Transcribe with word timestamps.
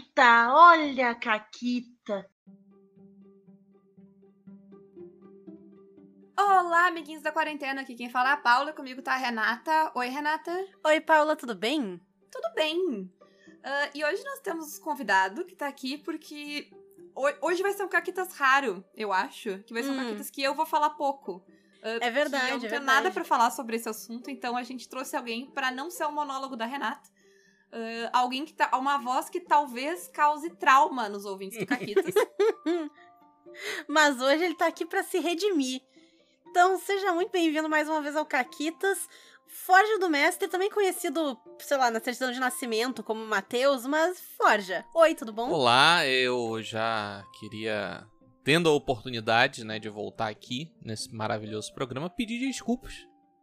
Caquita, 0.00 0.54
olha 0.54 1.10
a 1.10 1.14
Caquita. 1.14 2.30
Olá, 6.38 6.86
amiguinhos 6.86 7.22
da 7.22 7.30
quarentena, 7.30 7.82
aqui 7.82 7.94
quem 7.94 8.08
fala 8.08 8.30
é 8.30 8.32
a 8.32 8.36
Paula, 8.36 8.72
comigo 8.72 9.02
tá 9.02 9.12
a 9.12 9.16
Renata. 9.16 9.92
Oi, 9.94 10.08
Renata. 10.08 10.66
Oi, 10.86 11.00
Paula, 11.00 11.36
tudo 11.36 11.54
bem? 11.54 12.00
Tudo 12.30 12.54
bem. 12.54 13.02
Uh, 13.02 13.90
e 13.94 14.02
hoje 14.02 14.24
nós 14.24 14.40
temos 14.40 14.78
um 14.78 14.82
convidado 14.82 15.44
que 15.44 15.54
tá 15.54 15.68
aqui 15.68 15.98
porque 15.98 16.70
hoje 17.42 17.62
vai 17.62 17.72
ser 17.74 17.84
um 17.84 17.88
Caquitas 17.88 18.32
raro, 18.32 18.82
eu 18.94 19.12
acho. 19.12 19.58
Que 19.64 19.74
vai 19.74 19.82
ser 19.82 19.90
hum. 19.90 19.94
um 19.94 20.04
Caquitas 20.04 20.30
que 20.30 20.42
eu 20.42 20.54
vou 20.54 20.64
falar 20.64 20.90
pouco. 20.90 21.44
Uh, 21.82 22.00
é 22.00 22.10
verdade. 22.10 22.52
Eu 22.52 22.58
não 22.58 22.68
tenho 22.68 22.74
é 22.76 22.80
nada 22.80 23.10
para 23.10 23.24
falar 23.24 23.50
sobre 23.50 23.76
esse 23.76 23.88
assunto, 23.88 24.30
então 24.30 24.56
a 24.56 24.62
gente 24.62 24.88
trouxe 24.88 25.14
alguém 25.14 25.50
para 25.50 25.70
não 25.70 25.90
ser 25.90 26.04
o 26.04 26.12
monólogo 26.12 26.56
da 26.56 26.64
Renata. 26.64 27.10
Uh, 27.72 28.10
alguém 28.12 28.44
que 28.44 28.52
tá. 28.52 28.70
Uma 28.76 28.98
voz 28.98 29.28
que 29.28 29.40
talvez 29.40 30.08
cause 30.08 30.50
trauma 30.50 31.08
nos 31.08 31.24
ouvintes 31.24 31.58
do 31.58 31.66
Caquitas. 31.66 32.14
Mas 33.88 34.20
hoje 34.20 34.44
ele 34.44 34.54
tá 34.54 34.66
aqui 34.66 34.84
para 34.84 35.02
se 35.02 35.18
redimir. 35.18 35.80
Então, 36.48 36.78
seja 36.78 37.12
muito 37.12 37.30
bem-vindo 37.30 37.68
mais 37.68 37.88
uma 37.88 38.02
vez 38.02 38.16
ao 38.16 38.26
Caquitas. 38.26 39.08
Forja 39.46 39.98
do 39.98 40.08
Mestre, 40.08 40.48
também 40.48 40.70
conhecido, 40.70 41.36
sei 41.58 41.76
lá, 41.76 41.90
na 41.90 42.00
certidão 42.00 42.30
de 42.30 42.38
nascimento 42.38 43.02
como 43.02 43.24
Matheus, 43.26 43.84
mas 43.84 44.20
Forja. 44.36 44.84
Oi, 44.94 45.14
tudo 45.14 45.32
bom? 45.32 45.50
Olá, 45.50 46.06
eu 46.06 46.62
já 46.62 47.24
queria, 47.38 48.06
tendo 48.44 48.68
a 48.68 48.72
oportunidade, 48.72 49.64
né, 49.64 49.80
de 49.80 49.88
voltar 49.88 50.28
aqui 50.28 50.72
nesse 50.80 51.12
maravilhoso 51.12 51.74
programa, 51.74 52.08
pedir 52.08 52.38
desculpas 52.38 52.94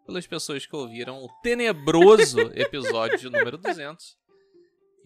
pelas 0.05 0.25
pessoas 0.25 0.65
que 0.65 0.75
ouviram 0.75 1.21
o 1.21 1.27
tenebroso 1.41 2.39
episódio 2.55 3.17
de 3.17 3.29
número 3.29 3.57
200. 3.57 4.16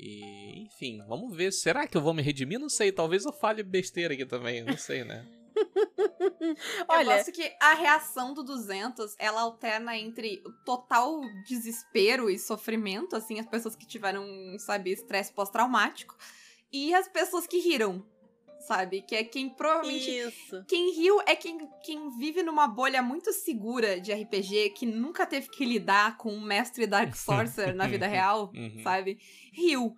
E, 0.01 0.63
enfim, 0.63 1.03
vamos 1.07 1.35
ver. 1.35 1.51
Será 1.51 1.85
que 1.85 1.95
eu 1.95 2.01
vou 2.01 2.13
me 2.13 2.23
redimir? 2.23 2.59
Não 2.59 2.69
sei. 2.69 2.91
Talvez 2.91 3.23
eu 3.23 3.31
fale 3.31 3.61
besteira 3.61 4.15
aqui 4.15 4.25
também. 4.25 4.63
Não 4.63 4.75
sei, 4.75 5.03
né? 5.03 5.23
Olha, 6.89 7.11
eu 7.11 7.17
gosto 7.17 7.31
que 7.31 7.55
a 7.59 7.75
reação 7.75 8.33
do 8.33 8.43
200, 8.43 9.15
ela 9.19 9.41
alterna 9.41 9.95
entre 9.95 10.41
o 10.43 10.51
total 10.65 11.21
desespero 11.45 12.29
e 12.29 12.39
sofrimento, 12.39 13.15
assim, 13.15 13.39
as 13.39 13.45
pessoas 13.45 13.75
que 13.75 13.85
tiveram, 13.85 14.25
sabe, 14.57 14.91
estresse 14.91 15.31
pós-traumático, 15.31 16.17
e 16.71 16.93
as 16.95 17.07
pessoas 17.07 17.45
que 17.45 17.59
riram, 17.59 18.03
sabe? 18.61 19.01
Que 19.01 19.15
é 19.15 19.23
quem 19.23 19.49
provavelmente. 19.49 20.09
Isso. 20.09 20.63
Quem 20.67 20.93
riu 20.95 21.21
é 21.25 21.35
quem, 21.35 21.67
quem 21.83 22.09
vive 22.17 22.43
numa 22.43 22.67
bolha 22.67 23.01
muito 23.01 23.33
segura 23.33 23.99
de 23.99 24.13
RPG, 24.13 24.71
que 24.71 24.85
nunca 24.85 25.25
teve 25.25 25.49
que 25.49 25.65
lidar 25.65 26.17
com 26.17 26.33
um 26.33 26.41
mestre 26.41 26.87
Dark 26.87 27.13
Sorcerer 27.15 27.75
na 27.75 27.87
vida 27.87 28.07
real, 28.07 28.51
uhum. 28.53 28.81
sabe? 28.83 29.17
Riu. 29.53 29.95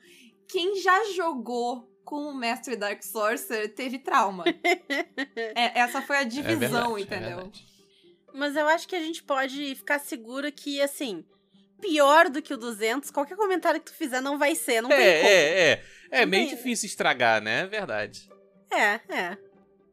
Quem 0.47 0.81
já 0.81 1.11
jogou 1.13 1.89
com 2.03 2.27
o 2.27 2.35
mestre 2.35 2.75
Dark 2.75 3.01
Sorcerer 3.01 3.73
teve 3.73 3.99
trauma. 3.99 4.43
é, 5.55 5.79
essa 5.79 6.01
foi 6.01 6.17
a 6.17 6.21
é 6.21 6.25
divisão, 6.25 6.97
é 6.97 6.99
verdade, 6.99 7.01
entendeu? 7.01 7.39
É 7.39 8.37
Mas 8.37 8.55
eu 8.55 8.67
acho 8.67 8.87
que 8.87 8.95
a 8.95 8.99
gente 8.99 9.23
pode 9.23 9.75
ficar 9.75 9.99
seguro 9.99 10.51
que, 10.51 10.81
assim, 10.81 11.25
pior 11.83 12.29
do 12.29 12.41
que 12.41 12.53
o 12.53 12.57
200, 12.57 13.11
qualquer 13.11 13.35
comentário 13.35 13.79
que 13.79 13.91
tu 13.91 13.95
fizer 13.95 14.21
não 14.21 14.37
vai 14.37 14.55
ser, 14.55 14.81
não 14.81 14.91
é, 14.91 14.95
tem 14.95 15.15
como. 15.17 15.27
É, 15.27 15.71
é, 15.71 15.83
é. 16.11 16.25
meio 16.25 16.47
tem... 16.47 16.55
difícil 16.55 16.87
estragar, 16.87 17.41
né? 17.41 17.61
É 17.61 17.67
verdade. 17.67 18.29
É, 18.73 19.01
é. 19.09 19.37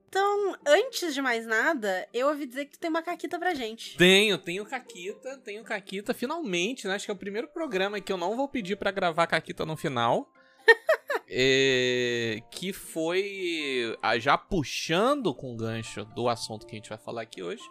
Então, 0.09 0.56
antes 0.67 1.14
de 1.14 1.23
mais 1.23 1.47
nada, 1.47 2.09
eu 2.12 2.28
ouvi 2.28 2.45
dizer 2.45 2.64
que 2.64 2.73
tu 2.73 2.81
tem 2.81 2.91
uma 2.91 3.03
caquita 3.03 3.39
pra 3.39 3.55
gente. 3.55 3.97
Tenho, 3.97 4.37
tenho 4.39 4.67
caquita, 4.67 5.39
tenho 5.39 5.62
caquita. 5.62 6.12
Finalmente, 6.12 6.89
né? 6.89 6.97
Acho 6.97 7.05
que 7.05 7.12
é 7.12 7.14
o 7.14 7.17
primeiro 7.17 7.47
programa 7.47 8.00
que 8.00 8.12
eu 8.12 8.17
não 8.17 8.37
vou 8.37 8.48
pedir 8.48 8.75
para 8.77 8.91
gravar 8.91 9.28
caquita 9.28 9.64
no 9.64 9.77
final. 9.77 10.28
é, 11.31 12.42
que 12.50 12.72
foi 12.72 13.97
já 14.19 14.37
puxando 14.37 15.33
com 15.33 15.55
o 15.55 15.56
gancho 15.56 16.05
do 16.06 16.28
assunto 16.28 16.67
que 16.67 16.75
a 16.75 16.78
gente 16.78 16.89
vai 16.89 16.98
falar 16.98 17.22
aqui 17.22 17.41
hoje. 17.41 17.62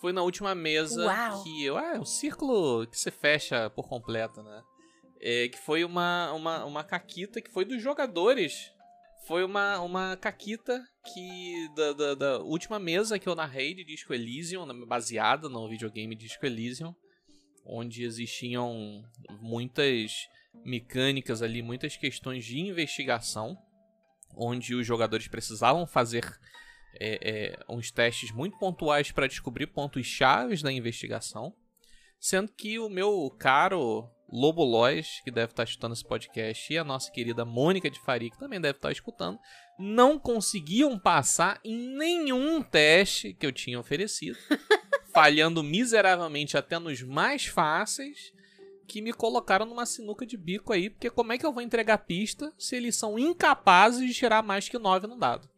Foi 0.00 0.12
na 0.12 0.22
última 0.22 0.56
mesa 0.56 1.06
Uau. 1.06 1.44
que 1.44 1.64
eu. 1.64 1.76
Ah, 1.76 1.94
é 1.94 1.98
o 2.00 2.04
círculo 2.04 2.88
que 2.88 2.98
se 2.98 3.10
fecha 3.12 3.70
por 3.70 3.88
completo, 3.88 4.42
né? 4.42 4.62
É, 5.20 5.48
que 5.48 5.58
foi 5.58 5.84
uma, 5.84 6.32
uma, 6.32 6.64
uma 6.64 6.84
caquita 6.84 7.40
que 7.40 7.50
foi 7.50 7.64
dos 7.64 7.80
jogadores. 7.80 8.72
Foi 9.28 9.44
uma, 9.44 9.78
uma 9.80 10.16
caquita 10.16 10.82
que. 11.12 11.68
Da, 11.76 11.92
da, 11.92 12.14
da 12.14 12.38
última 12.38 12.78
mesa 12.78 13.18
que 13.18 13.28
eu 13.28 13.34
narrei 13.34 13.74
de 13.74 13.84
Disco 13.84 14.14
Elysium, 14.14 14.66
baseada 14.86 15.50
no 15.50 15.68
videogame 15.68 16.16
Disco 16.16 16.46
Elysium, 16.46 16.94
onde 17.62 18.04
existiam 18.04 19.04
muitas 19.38 20.12
mecânicas 20.64 21.42
ali, 21.42 21.60
muitas 21.60 21.94
questões 21.94 22.42
de 22.42 22.58
investigação, 22.58 23.54
onde 24.34 24.74
os 24.74 24.86
jogadores 24.86 25.28
precisavam 25.28 25.86
fazer 25.86 26.24
é, 26.98 27.18
é, 27.30 27.58
uns 27.68 27.90
testes 27.90 28.32
muito 28.32 28.56
pontuais 28.56 29.12
para 29.12 29.26
descobrir 29.28 29.66
pontos 29.66 30.06
chaves 30.06 30.62
da 30.62 30.72
investigação. 30.72 31.54
Sendo 32.18 32.50
que 32.50 32.78
o 32.78 32.88
meu 32.88 33.30
caro 33.38 34.08
Lobo 34.30 34.62
Lois, 34.62 35.20
que 35.24 35.30
deve 35.30 35.52
estar 35.52 35.64
escutando 35.64 35.94
esse 35.94 36.04
podcast, 36.04 36.72
e 36.72 36.78
a 36.78 36.84
nossa 36.84 37.10
querida 37.10 37.44
Mônica 37.44 37.90
de 37.90 37.98
Faria, 38.00 38.30
que 38.30 38.38
também 38.38 38.60
deve 38.60 38.76
estar 38.76 38.92
escutando, 38.92 39.38
não 39.78 40.18
conseguiam 40.18 40.98
passar 40.98 41.60
em 41.64 41.96
nenhum 41.96 42.62
teste 42.62 43.32
que 43.32 43.46
eu 43.46 43.52
tinha 43.52 43.80
oferecido, 43.80 44.38
falhando 45.12 45.62
miseravelmente 45.62 46.56
até 46.56 46.78
nos 46.78 47.02
mais 47.02 47.46
fáceis 47.46 48.32
que 48.86 49.02
me 49.02 49.12
colocaram 49.12 49.66
numa 49.66 49.84
sinuca 49.84 50.24
de 50.24 50.36
bico 50.36 50.72
aí, 50.72 50.88
porque 50.88 51.10
como 51.10 51.32
é 51.32 51.38
que 51.38 51.44
eu 51.44 51.52
vou 51.52 51.62
entregar 51.62 51.98
pista 51.98 52.52
se 52.58 52.74
eles 52.74 52.96
são 52.96 53.18
incapazes 53.18 54.06
de 54.06 54.14
tirar 54.14 54.42
mais 54.42 54.68
que 54.68 54.78
9 54.78 55.06
no 55.06 55.18
dado? 55.18 55.48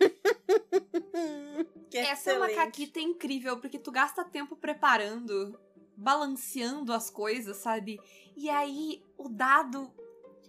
Essa 1.92 2.32
é 2.32 2.36
uma 2.36 2.48
caquita 2.48 3.00
incrível, 3.00 3.58
porque 3.58 3.78
tu 3.78 3.90
gasta 3.90 4.24
tempo 4.24 4.56
preparando, 4.56 5.60
balanceando 6.00 6.92
as 6.92 7.10
coisas, 7.10 7.58
sabe? 7.58 8.00
E 8.36 8.48
aí 8.48 9.02
o 9.18 9.28
dado, 9.28 9.92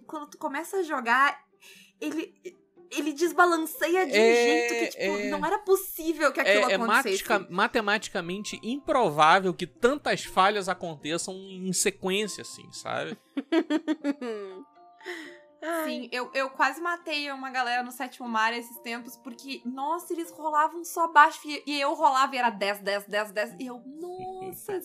quando 0.07 0.29
tu 0.29 0.37
começa 0.37 0.77
a 0.77 0.83
jogar, 0.83 1.45
ele 1.99 2.33
ele 2.91 3.13
desbalanceia 3.13 4.05
de 4.05 4.11
um 4.11 4.15
é, 4.15 4.35
jeito 4.35 4.73
que, 4.73 4.87
tipo, 4.99 5.17
é, 5.17 5.29
não 5.29 5.45
era 5.45 5.57
possível 5.59 6.29
que 6.33 6.41
aquilo 6.41 6.69
é, 6.69 6.75
acontecesse. 6.75 7.31
É 7.31 7.39
matematicamente 7.49 8.59
improvável 8.61 9.53
que 9.53 9.65
tantas 9.65 10.25
falhas 10.25 10.67
aconteçam 10.67 11.33
em 11.33 11.71
sequência, 11.71 12.41
assim, 12.41 12.69
sabe? 12.73 13.17
Sim, 15.85 16.09
eu, 16.11 16.31
eu 16.33 16.49
quase 16.49 16.81
matei 16.81 17.31
uma 17.31 17.51
galera 17.51 17.83
no 17.83 17.91
sétimo 17.91 18.27
mar 18.27 18.51
esses 18.51 18.77
tempos, 18.79 19.15
porque, 19.15 19.61
nossa, 19.63 20.11
eles 20.11 20.31
rolavam 20.31 20.83
só 20.83 21.07
baixo 21.07 21.39
e 21.45 21.79
eu 21.79 21.93
rolava 21.93 22.35
e 22.35 22.39
era 22.39 22.49
10, 22.49 22.79
10, 22.79 23.05
10, 23.05 23.31
10. 23.31 23.55
E 23.59 23.67
eu, 23.67 23.79
nossa, 24.01 24.81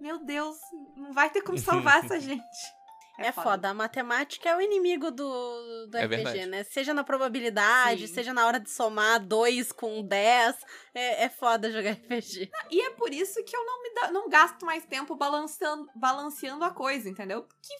meu 0.00 0.18
Deus, 0.18 0.56
não 0.96 1.12
vai 1.12 1.30
ter 1.30 1.42
como 1.42 1.58
salvar 1.58 2.04
essa 2.04 2.18
gente. 2.20 2.78
É, 3.18 3.26
é 3.26 3.32
foda. 3.32 3.50
foda. 3.50 3.68
A 3.70 3.74
matemática 3.74 4.48
é 4.48 4.56
o 4.56 4.60
inimigo 4.60 5.10
do, 5.10 5.86
do 5.88 5.96
é 5.96 6.04
RPG, 6.04 6.22
verdade. 6.22 6.46
né? 6.46 6.62
Seja 6.62 6.94
na 6.94 7.02
probabilidade, 7.02 8.06
Sim. 8.06 8.14
seja 8.14 8.32
na 8.32 8.46
hora 8.46 8.60
de 8.60 8.70
somar 8.70 9.18
2 9.18 9.72
com 9.72 10.02
10. 10.02 10.56
É, 10.94 11.24
é 11.24 11.28
foda 11.28 11.72
jogar 11.72 11.92
RPG. 11.92 12.48
E 12.70 12.80
é 12.80 12.90
por 12.90 13.12
isso 13.12 13.42
que 13.44 13.56
eu 13.56 13.64
não, 13.66 13.82
me 13.82 13.94
da, 13.94 14.10
não 14.12 14.28
gasto 14.28 14.64
mais 14.64 14.84
tempo 14.86 15.16
balanceando, 15.16 15.90
balanceando 15.96 16.64
a 16.64 16.70
coisa, 16.70 17.08
entendeu? 17.08 17.42
Porque 17.42 17.74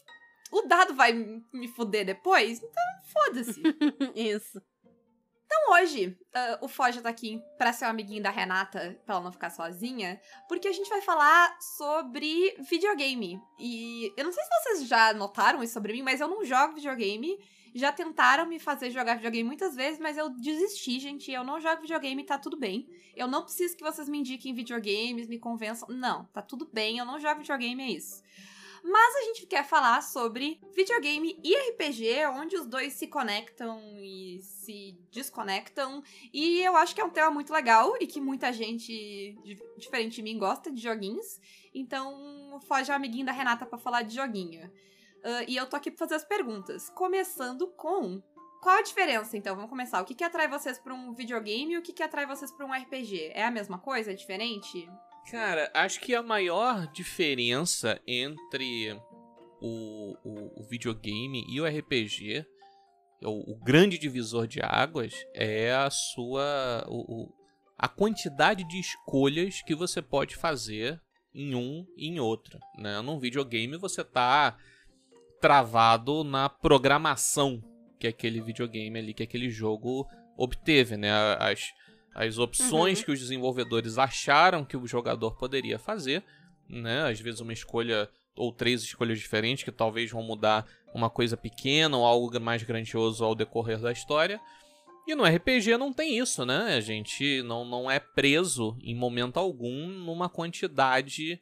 o 0.50 0.62
dado 0.62 0.94
vai 0.94 1.12
me 1.12 1.68
fuder 1.68 2.04
depois, 2.04 2.58
então 2.58 2.84
foda-se. 3.12 3.62
isso. 4.16 4.60
Então 5.58 5.74
hoje, 5.74 6.16
uh, 6.34 6.64
o 6.64 6.68
Foja 6.68 7.02
tá 7.02 7.08
aqui 7.08 7.42
pra 7.56 7.72
ser 7.72 7.84
o 7.84 7.88
um 7.88 7.90
amiguinho 7.90 8.22
da 8.22 8.30
Renata, 8.30 8.98
pra 9.04 9.16
ela 9.16 9.24
não 9.24 9.32
ficar 9.32 9.50
sozinha, 9.50 10.20
porque 10.48 10.68
a 10.68 10.72
gente 10.72 10.88
vai 10.88 11.02
falar 11.02 11.56
sobre 11.60 12.56
videogame. 12.60 13.40
E 13.58 14.12
eu 14.16 14.24
não 14.24 14.32
sei 14.32 14.42
se 14.44 14.50
vocês 14.50 14.88
já 14.88 15.12
notaram 15.12 15.62
isso 15.62 15.72
sobre 15.72 15.92
mim, 15.92 16.02
mas 16.02 16.20
eu 16.20 16.28
não 16.28 16.44
jogo 16.44 16.74
videogame. 16.74 17.38
Já 17.74 17.92
tentaram 17.92 18.46
me 18.46 18.58
fazer 18.58 18.90
jogar 18.90 19.16
videogame 19.16 19.46
muitas 19.46 19.74
vezes, 19.74 19.98
mas 19.98 20.16
eu 20.16 20.30
desisti, 20.30 21.00
gente. 21.00 21.30
Eu 21.30 21.44
não 21.44 21.60
jogo 21.60 21.82
videogame, 21.82 22.24
tá 22.24 22.38
tudo 22.38 22.56
bem. 22.56 22.88
Eu 23.14 23.26
não 23.26 23.42
preciso 23.42 23.76
que 23.76 23.84
vocês 23.84 24.08
me 24.08 24.18
indiquem 24.18 24.54
videogames, 24.54 25.28
me 25.28 25.38
convençam. 25.38 25.88
Não, 25.88 26.24
tá 26.26 26.40
tudo 26.40 26.68
bem, 26.72 26.98
eu 26.98 27.04
não 27.04 27.18
jogo 27.18 27.40
videogame, 27.40 27.82
é 27.82 27.90
isso. 27.90 28.22
Mas 28.90 29.16
a 29.16 29.20
gente 29.26 29.46
quer 29.46 29.64
falar 29.64 30.00
sobre 30.00 30.58
videogame 30.74 31.38
e 31.44 31.54
RPG, 31.54 32.24
onde 32.32 32.56
os 32.56 32.64
dois 32.64 32.94
se 32.94 33.06
conectam 33.06 33.78
e 33.98 34.40
se 34.40 34.98
desconectam. 35.10 36.02
E 36.32 36.62
eu 36.62 36.74
acho 36.74 36.94
que 36.94 37.00
é 37.02 37.04
um 37.04 37.10
tema 37.10 37.30
muito 37.30 37.52
legal 37.52 37.94
e 38.00 38.06
que 38.06 38.18
muita 38.18 38.50
gente, 38.50 39.36
diferente 39.76 40.16
de 40.16 40.22
mim, 40.22 40.38
gosta 40.38 40.70
de 40.70 40.80
joguinhos. 40.80 41.38
Então, 41.74 42.58
foge 42.66 42.90
a 42.90 42.94
amiguinho 42.94 43.26
da 43.26 43.32
Renata 43.32 43.66
para 43.66 43.76
falar 43.76 44.02
de 44.02 44.14
joguinho. 44.14 44.66
Uh, 45.18 45.44
e 45.46 45.54
eu 45.54 45.66
tô 45.66 45.76
aqui 45.76 45.90
pra 45.90 45.98
fazer 45.98 46.14
as 46.14 46.24
perguntas. 46.24 46.88
Começando 46.88 47.66
com 47.66 48.22
qual 48.62 48.78
a 48.78 48.82
diferença, 48.82 49.36
então? 49.36 49.54
Vamos 49.54 49.68
começar. 49.68 50.00
O 50.00 50.04
que, 50.06 50.14
que 50.14 50.24
atrai 50.24 50.48
vocês 50.48 50.78
para 50.78 50.94
um 50.94 51.12
videogame 51.12 51.74
e 51.74 51.78
o 51.78 51.82
que, 51.82 51.92
que 51.92 52.02
atrai 52.02 52.24
vocês 52.24 52.50
para 52.50 52.64
um 52.64 52.72
RPG? 52.72 53.32
É 53.34 53.44
a 53.44 53.50
mesma 53.50 53.78
coisa? 53.78 54.12
É 54.12 54.14
diferente? 54.14 54.88
Cara, 55.30 55.70
acho 55.74 56.00
que 56.00 56.14
a 56.14 56.22
maior 56.22 56.86
diferença 56.92 58.00
entre 58.06 58.92
o, 59.60 60.16
o, 60.24 60.62
o 60.62 60.64
videogame 60.64 61.44
e 61.48 61.60
o 61.60 61.66
RPG 61.66 62.46
o, 63.22 63.52
o 63.52 63.56
grande 63.56 63.98
divisor 63.98 64.46
de 64.46 64.60
águas 64.62 65.14
é 65.34 65.72
a 65.72 65.90
sua. 65.90 66.84
O, 66.88 67.32
a 67.76 67.88
quantidade 67.88 68.64
de 68.64 68.78
escolhas 68.78 69.62
que 69.62 69.74
você 69.74 70.02
pode 70.02 70.36
fazer 70.36 71.00
em 71.34 71.54
um 71.54 71.86
e 71.96 72.08
em 72.08 72.18
outro. 72.18 72.58
Né? 72.76 73.00
Num 73.00 73.18
videogame 73.18 73.76
você 73.76 74.04
tá 74.04 74.56
travado 75.40 76.24
na 76.24 76.48
programação 76.48 77.62
que 78.00 78.06
aquele 78.06 78.40
videogame 78.40 78.98
ali, 78.98 79.14
que 79.14 79.22
aquele 79.22 79.50
jogo 79.50 80.08
obteve, 80.36 80.96
né? 80.96 81.10
As, 81.38 81.72
as 82.18 82.36
opções 82.36 82.98
uhum. 82.98 83.04
que 83.04 83.12
os 83.12 83.20
desenvolvedores 83.20 83.96
acharam 83.96 84.64
que 84.64 84.76
o 84.76 84.88
jogador 84.88 85.36
poderia 85.36 85.78
fazer, 85.78 86.24
né? 86.68 87.08
Às 87.08 87.20
vezes 87.20 87.38
uma 87.38 87.52
escolha 87.52 88.10
ou 88.34 88.52
três 88.52 88.82
escolhas 88.82 89.20
diferentes 89.20 89.62
que 89.62 89.70
talvez 89.70 90.10
vão 90.10 90.22
mudar 90.22 90.66
uma 90.92 91.08
coisa 91.08 91.36
pequena 91.36 91.96
ou 91.96 92.04
algo 92.04 92.40
mais 92.40 92.64
grandioso 92.64 93.24
ao 93.24 93.36
decorrer 93.36 93.78
da 93.78 93.92
história. 93.92 94.40
E 95.06 95.14
no 95.14 95.24
RPG 95.24 95.76
não 95.78 95.92
tem 95.92 96.18
isso, 96.18 96.44
né? 96.44 96.74
A 96.74 96.80
gente 96.80 97.40
não, 97.42 97.64
não 97.64 97.88
é 97.88 98.00
preso 98.00 98.76
em 98.82 98.96
momento 98.96 99.36
algum 99.36 99.86
numa 99.86 100.28
quantidade 100.28 101.40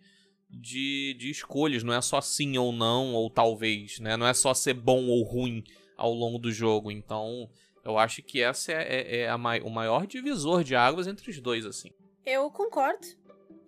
de, 0.51 1.17
de 1.19 1.31
escolhas. 1.31 1.83
Não 1.83 1.95
é 1.95 2.03
só 2.03 2.21
sim 2.21 2.59
ou 2.59 2.71
não, 2.71 3.15
ou 3.15 3.31
talvez, 3.31 3.99
né? 3.99 4.15
Não 4.15 4.27
é 4.27 4.35
só 4.35 4.53
ser 4.53 4.75
bom 4.75 5.07
ou 5.07 5.23
ruim 5.23 5.65
ao 5.97 6.13
longo 6.13 6.39
do 6.39 6.53
jogo. 6.53 6.91
Então, 6.91 7.49
eu 7.87 7.97
acho 7.99 8.23
que 8.23 8.43
essa 8.43 8.73
é, 8.73 8.77
é, 8.77 9.17
é 9.21 9.29
a, 9.29 9.37
o 9.37 9.71
maior 9.71 10.07
divisor 10.07 10.65
de 10.65 10.75
águas 10.75 11.07
entre 11.07 11.31
os 11.31 11.41
dois, 11.41 11.65
assim. 11.65 11.91
Eu 12.25 12.51
concordo. 12.51 13.07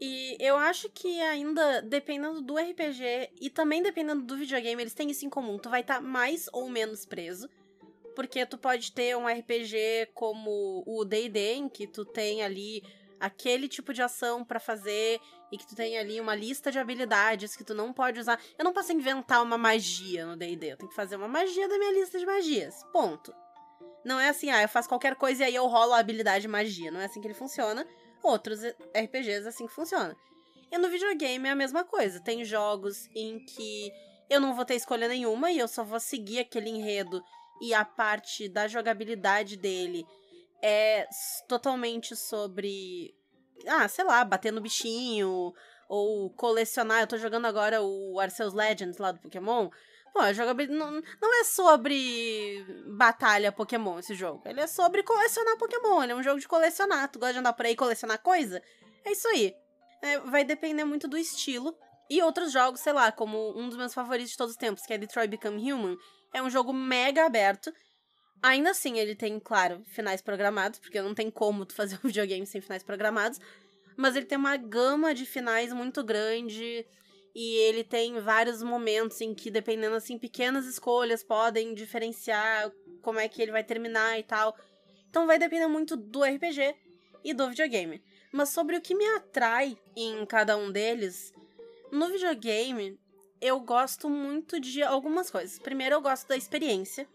E 0.00 0.36
eu 0.40 0.56
acho 0.56 0.88
que 0.90 1.20
ainda, 1.22 1.82
dependendo 1.82 2.40
do 2.40 2.56
RPG 2.56 3.30
e 3.40 3.50
também 3.50 3.82
dependendo 3.82 4.22
do 4.22 4.36
videogame, 4.36 4.82
eles 4.82 4.94
têm 4.94 5.10
isso 5.10 5.24
em 5.24 5.30
comum. 5.30 5.58
Tu 5.58 5.70
vai 5.70 5.80
estar 5.80 5.96
tá 5.96 6.00
mais 6.00 6.48
ou 6.52 6.68
menos 6.68 7.06
preso. 7.06 7.48
Porque 8.14 8.44
tu 8.44 8.58
pode 8.58 8.92
ter 8.92 9.16
um 9.16 9.26
RPG 9.26 10.10
como 10.14 10.82
o 10.84 11.04
D&D, 11.04 11.54
em 11.54 11.68
que 11.68 11.86
tu 11.86 12.04
tem 12.04 12.42
ali 12.42 12.82
aquele 13.20 13.68
tipo 13.68 13.92
de 13.92 14.02
ação 14.02 14.44
para 14.44 14.60
fazer 14.60 15.20
e 15.50 15.58
que 15.58 15.66
tu 15.66 15.74
tem 15.74 15.98
ali 15.98 16.20
uma 16.20 16.34
lista 16.34 16.70
de 16.70 16.78
habilidades 16.78 17.56
que 17.56 17.64
tu 17.64 17.74
não 17.74 17.92
pode 17.92 18.18
usar. 18.18 18.40
Eu 18.58 18.64
não 18.64 18.72
posso 18.72 18.92
inventar 18.92 19.42
uma 19.42 19.58
magia 19.58 20.26
no 20.26 20.36
D&D, 20.36 20.72
eu 20.72 20.76
tenho 20.76 20.90
que 20.90 20.96
fazer 20.96 21.16
uma 21.16 21.28
magia 21.28 21.68
da 21.68 21.78
minha 21.78 21.92
lista 21.92 22.18
de 22.18 22.26
magias. 22.26 22.84
Ponto. 22.92 23.32
Não 24.04 24.18
é 24.18 24.28
assim, 24.28 24.50
ah, 24.50 24.62
eu 24.62 24.68
faço 24.68 24.88
qualquer 24.88 25.14
coisa 25.16 25.42
e 25.42 25.46
aí 25.46 25.54
eu 25.54 25.66
rolo 25.66 25.92
a 25.92 25.98
habilidade 25.98 26.48
magia. 26.48 26.90
Não 26.90 27.00
é 27.00 27.04
assim 27.06 27.20
que 27.20 27.26
ele 27.26 27.34
funciona. 27.34 27.86
Outros 28.22 28.62
RPGs 28.96 29.44
é 29.44 29.48
assim 29.48 29.66
que 29.66 29.72
funciona. 29.72 30.16
E 30.70 30.78
no 30.78 30.88
videogame 30.88 31.48
é 31.48 31.52
a 31.52 31.56
mesma 31.56 31.84
coisa. 31.84 32.20
Tem 32.20 32.44
jogos 32.44 33.08
em 33.14 33.44
que 33.44 33.92
eu 34.28 34.40
não 34.40 34.54
vou 34.54 34.64
ter 34.64 34.74
escolha 34.74 35.08
nenhuma 35.08 35.50
e 35.50 35.58
eu 35.58 35.68
só 35.68 35.82
vou 35.82 36.00
seguir 36.00 36.40
aquele 36.40 36.68
enredo 36.68 37.22
e 37.60 37.74
a 37.74 37.84
parte 37.84 38.48
da 38.48 38.68
jogabilidade 38.68 39.56
dele 39.56 40.04
é 40.62 41.06
totalmente 41.48 42.14
sobre. 42.14 43.14
Ah, 43.66 43.88
sei 43.88 44.04
lá, 44.04 44.24
bater 44.24 44.52
no 44.52 44.60
bichinho 44.60 45.52
ou 45.88 46.30
colecionar. 46.30 47.00
Eu 47.00 47.06
tô 47.06 47.16
jogando 47.16 47.46
agora 47.46 47.82
o 47.82 48.20
Arceus 48.20 48.52
Legends 48.52 48.98
lá 48.98 49.12
do 49.12 49.20
Pokémon. 49.20 49.70
Pô, 50.12 50.32
jogabilidade 50.32 50.78
não, 50.78 51.02
não 51.20 51.40
é 51.40 51.44
sobre 51.44 52.64
batalha 52.96 53.52
Pokémon 53.52 53.98
esse 53.98 54.14
jogo. 54.14 54.42
Ele 54.44 54.60
é 54.60 54.66
sobre 54.66 55.02
colecionar 55.02 55.56
Pokémon. 55.56 56.02
Ele 56.02 56.12
é 56.12 56.16
um 56.16 56.22
jogo 56.22 56.40
de 56.40 56.48
colecionar. 56.48 57.08
Tu 57.10 57.18
gosta 57.18 57.34
de 57.34 57.38
andar 57.40 57.52
por 57.52 57.66
aí 57.66 57.72
e 57.72 57.76
colecionar 57.76 58.20
coisa? 58.20 58.62
É 59.04 59.12
isso 59.12 59.28
aí. 59.28 59.54
É, 60.02 60.18
vai 60.20 60.44
depender 60.44 60.84
muito 60.84 61.08
do 61.08 61.16
estilo. 61.16 61.76
E 62.10 62.22
outros 62.22 62.52
jogos, 62.52 62.80
sei 62.80 62.92
lá, 62.92 63.12
como 63.12 63.58
um 63.58 63.68
dos 63.68 63.76
meus 63.76 63.92
favoritos 63.92 64.30
de 64.32 64.36
todos 64.38 64.52
os 64.52 64.58
tempos, 64.58 64.84
que 64.84 64.92
é 64.92 64.98
Detroit 64.98 65.28
Become 65.28 65.72
Human. 65.72 65.96
É 66.32 66.42
um 66.42 66.48
jogo 66.48 66.72
mega 66.72 67.26
aberto. 67.26 67.72
Ainda 68.42 68.70
assim, 68.70 68.98
ele 68.98 69.14
tem, 69.14 69.38
claro, 69.40 69.82
finais 69.86 70.22
programados, 70.22 70.78
porque 70.78 71.02
não 71.02 71.14
tem 71.14 71.30
como 71.30 71.66
tu 71.66 71.74
fazer 71.74 71.96
um 71.96 72.06
videogame 72.08 72.46
sem 72.46 72.60
finais 72.60 72.82
programados. 72.82 73.38
Mas 73.96 74.14
ele 74.14 74.26
tem 74.26 74.38
uma 74.38 74.56
gama 74.56 75.12
de 75.12 75.26
finais 75.26 75.72
muito 75.72 76.02
grande. 76.04 76.86
E 77.40 77.54
ele 77.58 77.84
tem 77.84 78.18
vários 78.18 78.64
momentos 78.64 79.20
em 79.20 79.32
que, 79.32 79.48
dependendo, 79.48 79.94
assim, 79.94 80.18
pequenas 80.18 80.66
escolhas 80.66 81.22
podem 81.22 81.72
diferenciar 81.72 82.68
como 83.00 83.20
é 83.20 83.28
que 83.28 83.40
ele 83.40 83.52
vai 83.52 83.62
terminar 83.62 84.18
e 84.18 84.24
tal. 84.24 84.56
Então 85.08 85.24
vai 85.24 85.38
depender 85.38 85.68
muito 85.68 85.96
do 85.96 86.24
RPG 86.24 86.74
e 87.22 87.32
do 87.32 87.48
videogame. 87.48 88.02
Mas 88.32 88.48
sobre 88.48 88.76
o 88.76 88.80
que 88.80 88.92
me 88.92 89.06
atrai 89.10 89.78
em 89.94 90.26
cada 90.26 90.56
um 90.56 90.72
deles, 90.72 91.32
no 91.92 92.08
videogame, 92.08 92.98
eu 93.40 93.60
gosto 93.60 94.10
muito 94.10 94.58
de 94.58 94.82
algumas 94.82 95.30
coisas. 95.30 95.60
Primeiro, 95.60 95.94
eu 95.94 96.00
gosto 96.00 96.26
da 96.26 96.36
experiência. 96.36 97.08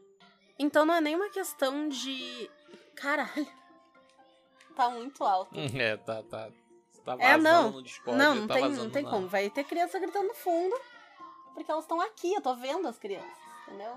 Então 0.57 0.85
não 0.85 0.93
é 0.93 1.01
nem 1.01 1.17
uma 1.17 1.31
questão 1.31 1.89
de. 1.89 2.49
Caralho. 2.95 3.45
Tá 4.73 4.89
muito 4.89 5.21
alto. 5.21 5.51
É, 5.77 5.97
tá, 5.97 6.23
tá. 6.23 6.49
Tá 7.05 7.17
é, 7.19 7.37
não. 7.37 7.71
no 7.71 7.83
Discord. 7.83 8.17
Não, 8.17 8.35
não 8.35 8.47
tá 8.47 8.53
tem, 8.55 8.69
não 8.69 8.89
tem 8.89 9.03
como. 9.03 9.27
Vai 9.27 9.49
ter 9.49 9.63
criança 9.63 9.99
gritando 9.99 10.27
no 10.27 10.33
fundo. 10.33 10.75
Porque 11.53 11.69
elas 11.69 11.83
estão 11.83 12.01
aqui, 12.01 12.33
eu 12.33 12.41
tô 12.41 12.55
vendo 12.55 12.87
as 12.87 12.97
crianças, 12.97 13.29
entendeu? 13.67 13.95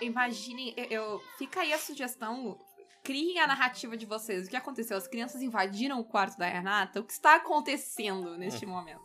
Imaginem, 0.00 0.72
eu, 0.76 0.84
eu, 0.84 1.22
fica 1.36 1.60
aí 1.60 1.72
a 1.72 1.78
sugestão. 1.78 2.58
Criem 3.02 3.40
a 3.40 3.46
narrativa 3.46 3.96
de 3.96 4.06
vocês. 4.06 4.46
O 4.46 4.50
que 4.50 4.56
aconteceu? 4.56 4.96
As 4.96 5.08
crianças 5.08 5.42
invadiram 5.42 5.98
o 5.98 6.04
quarto 6.04 6.38
da 6.38 6.46
Renata? 6.46 7.00
O 7.00 7.04
que 7.04 7.12
está 7.12 7.34
acontecendo 7.34 8.38
neste 8.38 8.64
momento? 8.66 9.02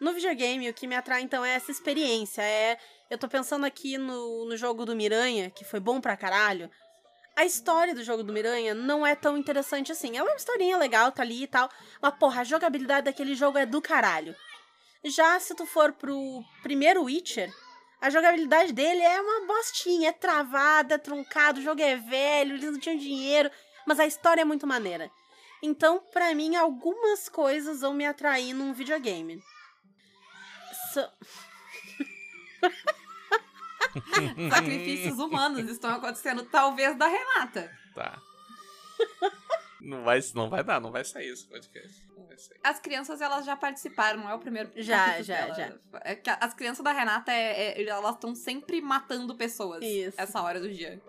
No 0.00 0.12
videogame, 0.12 0.68
o 0.68 0.74
que 0.74 0.86
me 0.86 0.96
atrai 0.96 1.22
então 1.22 1.44
é 1.44 1.54
essa 1.54 1.70
experiência. 1.70 2.42
É. 2.42 2.78
Eu 3.10 3.18
tô 3.18 3.28
pensando 3.28 3.66
aqui 3.66 3.98
no, 3.98 4.46
no 4.46 4.56
jogo 4.56 4.86
do 4.86 4.96
Miranha, 4.96 5.50
que 5.50 5.64
foi 5.64 5.80
bom 5.80 6.00
pra 6.00 6.16
caralho. 6.16 6.70
A 7.34 7.44
história 7.44 7.94
do 7.94 8.04
jogo 8.04 8.22
do 8.22 8.32
Miranha 8.32 8.74
não 8.74 9.06
é 9.06 9.14
tão 9.14 9.36
interessante 9.36 9.90
assim. 9.90 10.16
É 10.16 10.22
uma 10.22 10.36
historinha 10.36 10.76
legal, 10.76 11.10
tá 11.10 11.22
ali 11.22 11.44
e 11.44 11.46
tal. 11.46 11.70
Mas, 12.00 12.14
porra, 12.16 12.42
a 12.42 12.44
jogabilidade 12.44 13.06
daquele 13.06 13.34
jogo 13.34 13.58
é 13.58 13.64
do 13.64 13.80
caralho. 13.80 14.36
Já 15.04 15.40
se 15.40 15.54
tu 15.54 15.66
for 15.66 15.92
pro 15.92 16.44
primeiro 16.62 17.04
Witcher, 17.04 17.52
a 18.00 18.10
jogabilidade 18.10 18.72
dele 18.72 19.00
é 19.00 19.20
uma 19.20 19.46
bostinha, 19.46 20.10
é 20.10 20.12
travada, 20.12 20.94
é 20.96 20.98
truncado, 20.98 21.58
o 21.58 21.62
jogo 21.62 21.80
é 21.80 21.96
velho, 21.96 22.54
eles 22.54 22.70
não 22.70 22.78
tinham 22.78 22.96
dinheiro, 22.96 23.50
mas 23.86 23.98
a 23.98 24.06
história 24.06 24.42
é 24.42 24.44
muito 24.44 24.66
maneira. 24.66 25.10
Então, 25.62 26.00
para 26.12 26.34
mim, 26.34 26.56
algumas 26.56 27.28
coisas 27.28 27.80
vão 27.80 27.94
me 27.94 28.04
atrair 28.04 28.52
num 28.52 28.72
videogame. 28.72 29.42
So... 30.92 31.08
Sacrifícios 34.50 35.18
humanos 35.18 35.68
estão 35.70 35.90
acontecendo, 35.90 36.44
talvez, 36.44 36.96
da 36.96 37.06
Renata. 37.06 37.70
Tá. 37.94 38.20
Não 39.80 40.04
vai, 40.04 40.20
não 40.32 40.48
vai 40.48 40.62
dar, 40.62 40.80
não 40.80 40.92
vai 40.92 41.04
sair 41.04 41.26
esse 41.26 41.44
podcast. 41.44 42.06
Sair. 42.36 42.60
As 42.62 42.78
crianças, 42.78 43.20
elas 43.20 43.44
já 43.44 43.56
participaram, 43.56 44.20
não 44.20 44.30
é 44.30 44.34
o 44.34 44.38
primeiro 44.38 44.70
Já, 44.76 45.20
já, 45.22 45.46
dela. 45.46 45.54
já. 45.54 46.00
É 46.04 46.20
as 46.40 46.54
crianças 46.54 46.84
da 46.84 46.92
Renata, 46.92 47.32
é, 47.32 47.80
é, 47.80 47.88
elas 47.88 48.14
estão 48.14 48.32
sempre 48.32 48.80
matando 48.80 49.34
pessoas. 49.34 49.82
Isso. 49.82 50.14
Essa 50.16 50.40
hora 50.40 50.60
do 50.60 50.72
dia. 50.72 51.00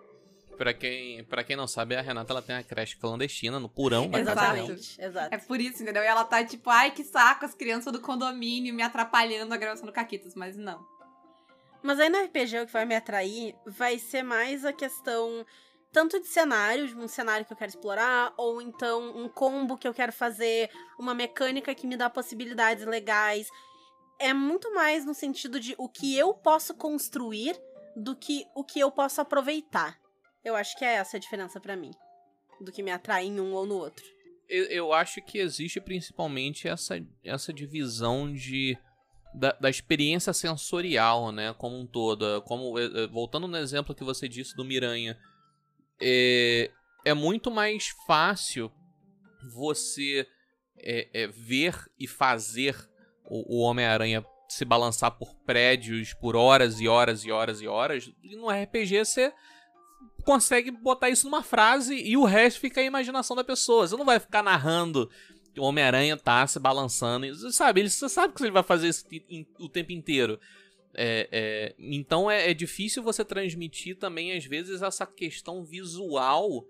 Pra 0.58 0.74
quem, 0.74 1.24
pra 1.24 1.44
quem 1.44 1.56
não 1.56 1.68
sabe, 1.68 1.96
a 1.96 2.02
Renata 2.02 2.34
ela 2.34 2.42
tem 2.42 2.56
uma 2.56 2.64
creche 2.64 2.96
clandestina 2.98 3.60
no 3.60 3.70
porão 3.70 4.10
da 4.10 4.20
Exatamente, 4.20 5.02
exato. 5.02 5.36
É 5.36 5.38
por 5.38 5.60
isso, 5.60 5.82
entendeu? 5.84 6.02
E 6.04 6.08
ela 6.08 6.24
tá 6.24 6.44
tipo, 6.44 6.70
ai 6.70 6.92
que 6.92 7.04
saco, 7.04 7.46
as 7.46 7.54
crianças 7.54 7.94
do 7.94 8.02
condomínio 8.02 8.74
me 8.74 8.82
atrapalhando 8.82 9.54
a 9.54 9.58
gravação 9.58 9.86
do 9.86 9.92
Caquitas, 9.92 10.34
mas 10.36 10.58
não. 10.58 10.84
Mas 11.84 12.00
aí 12.00 12.10
no 12.10 12.18
RPG 12.18 12.60
o 12.62 12.66
que 12.66 12.72
vai 12.72 12.86
me 12.86 12.96
atrair 12.96 13.56
vai 13.66 14.00
ser 14.00 14.24
mais 14.24 14.64
a 14.64 14.72
questão 14.72 15.46
tanto 15.92 16.20
de 16.20 16.28
cenários, 16.28 16.92
um 16.94 17.08
cenário 17.08 17.46
que 17.46 17.54
eu 17.54 17.58
quero 17.58 17.70
explorar, 17.70 18.34
ou 18.36 18.60
então 18.60 19.16
um 19.16 19.30
combo 19.30 19.78
que 19.78 19.88
eu 19.88 19.94
quero 19.94 20.12
fazer, 20.12 20.72
uma 20.98 21.14
mecânica 21.14 21.76
que 21.76 21.86
me 21.86 21.96
dá 21.96 22.10
possibilidades 22.10 22.84
legais. 22.86 23.48
É 24.18 24.34
muito 24.34 24.74
mais 24.74 25.06
no 25.06 25.14
sentido 25.14 25.60
de 25.60 25.76
o 25.78 25.88
que 25.88 26.18
eu 26.18 26.34
posso 26.34 26.74
construir 26.74 27.56
do 27.96 28.16
que 28.16 28.46
o 28.56 28.64
que 28.64 28.80
eu 28.80 28.92
posso 28.92 29.22
aproveitar. 29.22 30.00
Eu 30.44 30.56
acho 30.56 30.76
que 30.78 30.84
é 30.84 30.96
essa 30.96 31.18
a 31.18 31.20
diferença 31.20 31.60
para 31.60 31.76
mim, 31.76 31.92
do 32.60 32.72
que 32.72 32.82
me 32.82 32.92
atrai 32.92 33.26
em 33.26 33.40
um 33.40 33.54
ou 33.54 33.66
no 33.66 33.76
outro. 33.76 34.04
Eu, 34.50 34.66
eu 34.66 34.94
acho 34.94 35.22
que 35.22 35.38
existe 35.38 35.80
principalmente 35.80 36.68
essa, 36.68 36.96
essa 37.24 37.54
divisão 37.54 38.34
de 38.34 38.78
da, 39.34 39.52
da, 39.54 39.70
experiência 39.70 40.34
sensorial, 40.34 41.32
né, 41.32 41.54
como 41.58 41.80
um 41.80 41.86
todo. 41.86 42.42
Como 42.44 42.78
eh, 42.80 42.90
eh, 42.94 43.08
voltando 43.08 43.48
no 43.48 43.58
exemplo 43.58 43.96
que 43.96 44.04
você 44.04 44.28
disse 44.28 44.56
do 44.56 44.64
Miranha, 44.64 45.18
é, 46.02 46.72
é 47.06 47.14
muito 47.14 47.50
mais 47.50 47.90
fácil 48.06 48.72
você 49.54 50.28
é, 50.78 51.10
é, 51.14 51.28
ver 51.28 51.76
e 52.00 52.08
fazer 52.08 52.76
o, 53.26 53.58
o 53.58 53.62
Homem-Aranha 53.62 54.26
se 54.48 54.66
balançar 54.66 55.12
por 55.12 55.34
prédios 55.46 56.14
por 56.14 56.36
horas 56.36 56.80
e 56.80 56.88
horas 56.88 57.26
e 57.26 57.32
horas 57.32 57.62
e 57.62 57.68
horas. 57.68 58.12
E 58.22 58.36
no 58.36 58.50
RPG 58.50 59.06
você 59.06 59.34
consegue 60.24 60.72
botar 60.72 61.10
isso 61.10 61.26
numa 61.26 61.44
frase 61.44 61.96
e 61.96 62.16
o 62.16 62.24
resto 62.24 62.60
fica 62.60 62.82
a 62.82 62.84
imaginação 62.84 63.36
da 63.36 63.44
pessoa. 63.44 63.88
Você 63.88 63.98
não 63.98 64.06
vai 64.06 64.20
ficar 64.20 64.44
narrando 64.44 65.10
o 65.58 65.64
Homem-Aranha 65.64 66.18
tá 66.18 66.46
se 66.48 66.60
balançando. 66.60 67.34
Sabe, 67.52 67.82
ele, 67.82 67.90
sabe 67.90 68.34
que 68.34 68.44
ele 68.44 68.52
vai 68.52 68.64
fazer 68.64 68.88
isso 68.88 69.06
o 69.60 69.70
tempo 69.70 69.92
inteiro. 69.92 70.40
É, 70.96 71.28
é, 71.32 71.76
então 71.80 72.30
é, 72.30 72.52
é 72.52 72.54
difícil 72.54 73.02
você 73.02 73.26
transmitir 73.26 73.98
também, 73.98 74.32
às 74.32 74.46
vezes, 74.46 74.82
essa 74.82 75.06
questão 75.06 75.64
visual 75.64 76.66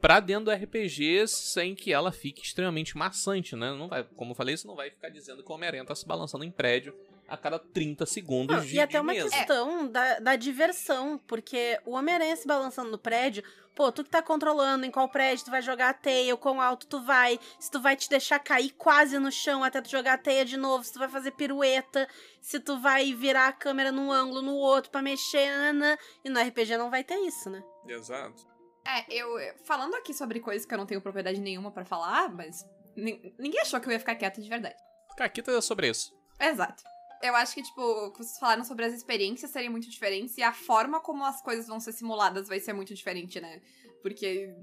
pra 0.00 0.20
dentro 0.20 0.44
do 0.44 0.50
RPG 0.52 1.26
sem 1.26 1.74
que 1.74 1.92
ela 1.92 2.12
fique 2.12 2.44
extremamente 2.44 2.96
maçante, 2.96 3.56
né? 3.56 3.74
Não 3.74 3.88
vai, 3.88 4.04
como 4.04 4.32
eu 4.32 4.34
falei, 4.34 4.56
você 4.56 4.66
não 4.66 4.76
vai 4.76 4.90
ficar 4.90 5.08
dizendo 5.08 5.42
que 5.42 5.50
o 5.50 5.54
Homem-Aranha 5.54 5.84
tá 5.84 5.94
se 5.94 6.06
balançando 6.06 6.44
em 6.44 6.50
prédio 6.50 6.94
a 7.28 7.36
cada 7.36 7.58
30 7.58 8.04
segundos 8.06 8.56
Não, 8.56 8.64
de 8.64 8.76
e 8.76 8.80
até 8.80 8.92
de 8.92 8.98
uma 8.98 9.12
mesa. 9.12 9.30
questão 9.30 9.86
da, 9.88 10.18
da 10.20 10.36
diversão, 10.36 11.18
porque 11.26 11.78
o 11.84 11.92
Homem-Aranha 11.92 12.36
se 12.36 12.46
balançando 12.46 12.90
no 12.90 12.98
prédio, 12.98 13.42
pô, 13.74 13.90
tu 13.90 14.04
que 14.04 14.10
tá 14.10 14.22
controlando 14.22 14.84
em 14.86 14.90
qual 14.90 15.08
prédio 15.08 15.44
tu 15.46 15.50
vai 15.50 15.62
jogar 15.62 15.88
a 15.90 15.94
teia, 15.94 16.34
o 16.34 16.38
quão 16.38 16.60
alto 16.60 16.86
tu 16.86 17.00
vai, 17.02 17.40
se 17.58 17.70
tu 17.70 17.80
vai 17.80 17.96
te 17.96 18.08
deixar 18.08 18.38
cair 18.38 18.70
quase 18.72 19.18
no 19.18 19.32
chão 19.32 19.64
até 19.64 19.80
tu 19.80 19.90
jogar 19.90 20.14
a 20.14 20.18
teia 20.18 20.44
de 20.44 20.56
novo, 20.56 20.84
se 20.84 20.92
tu 20.92 20.98
vai 20.98 21.08
fazer 21.08 21.30
pirueta, 21.32 22.06
se 22.40 22.60
tu 22.60 22.78
vai 22.78 23.12
virar 23.14 23.48
a 23.48 23.52
câmera 23.52 23.90
num 23.90 24.12
ângulo, 24.12 24.42
no 24.42 24.54
outro 24.54 24.90
pra 24.90 25.00
mexer, 25.02 25.50
nanã, 25.50 25.96
e 26.24 26.28
no 26.28 26.40
RPG 26.40 26.76
não 26.76 26.90
vai 26.90 27.02
ter 27.02 27.16
isso, 27.16 27.48
né? 27.50 27.62
Exato. 27.88 28.42
É, 28.86 29.06
eu. 29.08 29.28
Falando 29.64 29.94
aqui 29.94 30.12
sobre 30.12 30.40
coisas 30.40 30.66
que 30.66 30.74
eu 30.74 30.78
não 30.78 30.84
tenho 30.84 31.00
propriedade 31.00 31.40
nenhuma 31.40 31.70
pra 31.70 31.86
falar, 31.86 32.28
mas. 32.28 32.62
nin- 32.94 33.34
Ninguém 33.38 33.62
achou 33.62 33.80
que 33.80 33.88
eu 33.88 33.92
ia 33.92 33.98
ficar 33.98 34.14
quieta 34.14 34.42
de 34.42 34.48
verdade. 34.48 34.76
Caquita 35.16 35.50
é 35.52 35.60
sobre 35.62 35.88
isso. 35.88 36.12
Exato. 36.38 36.82
Eu 37.22 37.34
acho 37.36 37.54
que, 37.54 37.62
tipo, 37.62 38.10
vocês 38.12 38.38
falaram 38.38 38.64
sobre 38.64 38.84
as 38.84 38.92
experiências 38.92 39.50
serem 39.50 39.68
muito 39.70 39.88
diferentes 39.88 40.36
e 40.36 40.42
a 40.42 40.52
forma 40.52 41.00
como 41.00 41.24
as 41.24 41.40
coisas 41.42 41.66
vão 41.66 41.80
ser 41.80 41.92
simuladas 41.92 42.48
vai 42.48 42.60
ser 42.60 42.72
muito 42.72 42.94
diferente, 42.94 43.40
né? 43.40 43.60
Porque. 44.02 44.54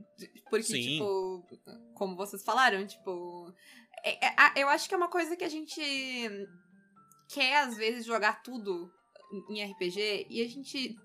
Porque, 0.50 0.64
Sim. 0.64 0.82
tipo. 0.82 1.44
Como 1.96 2.16
vocês 2.16 2.44
falaram, 2.44 2.86
tipo. 2.86 3.54
é- 4.04 4.28
é- 4.28 4.64
eu 4.64 4.70
acho 4.70 4.88
que 4.88 4.94
é 4.94 4.98
uma 4.98 5.10
coisa 5.10 5.36
que 5.36 5.44
a 5.44 5.50
gente 5.50 5.82
quer, 7.30 7.58
às 7.58 7.76
vezes, 7.78 8.06
jogar 8.06 8.44
tudo 8.44 8.92
em 9.50 9.64
RPG 9.64 10.28
e 10.30 10.42
a 10.42 10.48
gente 10.48 10.96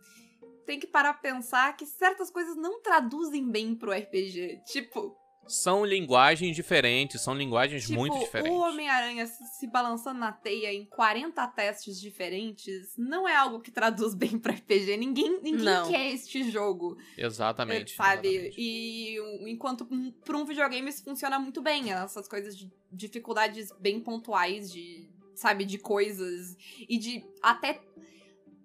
tem 0.66 0.80
que 0.80 0.86
parar 0.86 1.14
pra 1.14 1.22
pensar 1.32 1.76
que 1.76 1.86
certas 1.86 2.28
coisas 2.30 2.56
não 2.56 2.82
traduzem 2.82 3.48
bem 3.48 3.74
pro 3.74 3.92
RPG. 3.92 4.62
Tipo, 4.66 5.16
São 5.48 5.84
linguagens 5.84 6.54
diferentes, 6.56 7.20
são 7.20 7.34
linguagens 7.34 7.82
Tipo, 7.86 7.94
muito 7.94 8.18
diferentes. 8.18 8.52
o 8.52 8.60
Homem-Aranha 8.60 9.26
se 9.26 9.44
se 9.58 9.66
balançando 9.66 10.18
na 10.20 10.32
teia 10.32 10.72
em 10.72 10.84
40 10.84 11.46
testes 11.48 12.00
diferentes 12.00 12.94
não 12.96 13.28
é 13.28 13.34
algo 13.36 13.60
que 13.60 13.70
traduz 13.70 14.14
bem 14.14 14.38
pra 14.38 14.52
RPG. 14.54 14.96
Ninguém, 14.96 15.40
ninguém 15.42 15.64
Não. 15.64 15.88
quer 15.90 16.12
este 16.12 16.50
jogo, 16.50 16.96
Exatamente. 17.16 17.94
sabe? 17.94 18.28
exatamente. 18.28 18.54
E 18.60 19.16
enquanto 19.50 19.86
pra 20.24 20.36
um 20.36 20.44
videogame 20.44 20.88
isso 20.90 21.04
funciona 21.04 21.38
muito 21.38 21.62
bem. 21.62 21.92
Essas 21.92 22.26
coisas 22.28 22.56
de 22.56 22.70
dificuldades 22.90 23.70
bem 23.78 24.00
pontuais, 24.00 24.70
de, 24.72 25.08
sabe, 25.34 25.64
de 25.64 25.78
coisas. 25.78 26.56
E 26.88 26.98
de 26.98 27.24
até 27.42 27.80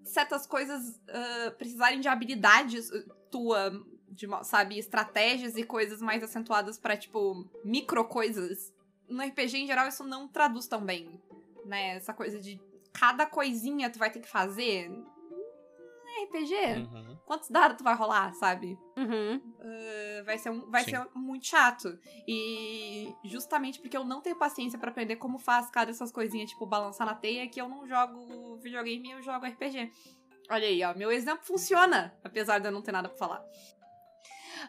certas 0.03 0.45
coisas 0.47 0.99
ah, 1.09 1.51
precisarem 1.57 1.99
de 1.99 2.07
habilidades 2.07 2.89
uh, 2.89 3.13
tua, 3.29 3.71
de, 4.11 4.27
sabe, 4.43 4.77
estratégias 4.77 5.55
e 5.55 5.63
coisas 5.63 6.01
mais 6.01 6.21
acentuadas 6.23 6.77
pra, 6.77 6.95
tipo, 6.97 7.47
micro 7.63 8.03
coisas. 8.05 8.73
No 9.09 9.23
RPG, 9.23 9.57
em 9.57 9.67
geral, 9.67 9.87
isso 9.87 10.03
não 10.03 10.27
traduz 10.27 10.67
tão 10.67 10.81
bem, 10.85 11.19
né? 11.65 11.95
Essa 11.95 12.13
coisa 12.13 12.39
de 12.39 12.59
cada 12.93 13.25
coisinha 13.25 13.89
tu 13.89 13.97
vai 13.99 14.09
ter 14.11 14.19
que 14.19 14.27
fazer. 14.29 14.89
Não 14.89 16.19
é 16.19 16.23
RPG. 16.25 16.55
Uhum. 16.93 17.17
Quantos 17.25 17.49
dados 17.49 17.77
tu 17.77 17.83
vai 17.83 17.95
rolar, 17.95 18.33
sabe? 18.33 18.77
Uhum. 18.97 19.35
Uh, 19.37 20.23
vai 20.25 20.37
ser, 20.37 20.49
um- 20.49 20.69
vai 20.69 20.83
Sim. 20.83 20.91
ser 20.91 21.07
muito 21.15 21.45
chato. 21.47 21.97
E 22.27 23.13
justamente 23.23 23.79
porque 23.79 23.95
eu 23.95 24.03
não 24.03 24.21
tenho 24.21 24.35
paciência 24.37 24.77
pra 24.77 24.91
aprender 24.91 25.15
como 25.15 25.39
faz 25.39 25.69
cada 25.69 25.87
dessas 25.87 26.11
coisinhas, 26.11 26.49
tipo, 26.49 26.65
balançar 26.65 27.07
na 27.07 27.15
teia, 27.15 27.47
que 27.47 27.61
eu 27.61 27.69
não 27.69 27.87
jogo 27.87 28.57
videogame, 28.57 29.11
eu 29.11 29.21
jogo 29.21 29.45
RPG. 29.45 29.89
Olha 30.49 30.67
aí, 30.67 30.83
ó, 30.83 30.93
meu 30.93 31.09
exemplo 31.11 31.45
funciona, 31.45 32.13
apesar 32.23 32.59
de 32.59 32.67
eu 32.67 32.71
não 32.73 32.81
ter 32.81 32.91
nada 32.91 33.07
pra 33.07 33.17
falar. 33.17 33.41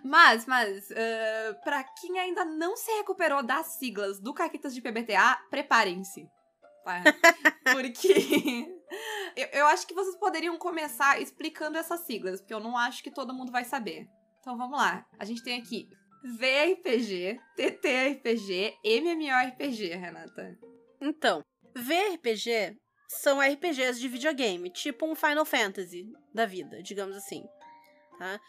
Mas, 0.05 0.47
mas, 0.47 0.91
uh, 0.91 1.63
pra 1.65 1.85
quem 1.85 2.19
ainda 2.19 2.45
não 2.45 2.77
se 2.77 2.91
recuperou 2.93 3.43
das 3.43 3.79
siglas 3.79 4.21
do 4.21 4.35
Caquitas 4.35 4.75
de 4.75 4.81
PBTA, 4.81 5.39
preparem-se. 5.51 6.29
Tá? 6.85 7.03
Porque 7.73 8.75
eu, 9.37 9.47
eu 9.53 9.67
acho 9.67 9.87
que 9.87 9.95
vocês 9.95 10.17
poderiam 10.17 10.57
começar 10.59 11.21
explicando 11.21 11.79
essas 11.79 12.01
siglas, 12.01 12.41
porque 12.41 12.55
eu 12.55 12.61
não 12.61 12.77
acho 12.77 13.03
que 13.03 13.11
todo 13.11 13.35
mundo 13.35 13.53
vai 13.53 13.65
saber. 13.65 14.09
Então 14.41 14.57
vamos 14.57 14.77
lá. 14.77 15.07
A 15.19 15.25
gente 15.25 15.43
tem 15.43 15.61
aqui 15.61 15.89
VRPG, 16.25 17.41
TTRPG, 17.57 18.79
MMORPG, 18.85 19.95
Renata. 19.95 20.59
Então, 21.01 21.43
VRPG 21.75 22.77
são 23.09 23.41
RPGs 23.41 24.01
de 24.01 24.09
videogame, 24.09 24.71
tipo 24.71 25.07
um 25.07 25.15
Final 25.15 25.45
Fantasy 25.45 26.11
da 26.33 26.47
vida, 26.47 26.83
digamos 26.83 27.17
assim, 27.17 27.45
tá? 28.19 28.41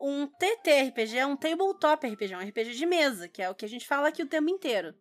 Um 0.00 0.26
TTRPG 0.26 1.18
é 1.18 1.26
um 1.26 1.36
tabletop 1.36 2.06
RPG, 2.06 2.34
um 2.36 2.38
RPG 2.40 2.72
de 2.74 2.86
mesa, 2.86 3.28
que 3.28 3.42
é 3.42 3.50
o 3.50 3.54
que 3.54 3.64
a 3.64 3.68
gente 3.68 3.86
fala 3.86 4.08
aqui 4.08 4.22
o 4.22 4.26
tempo 4.28 4.48
inteiro. 4.48 4.94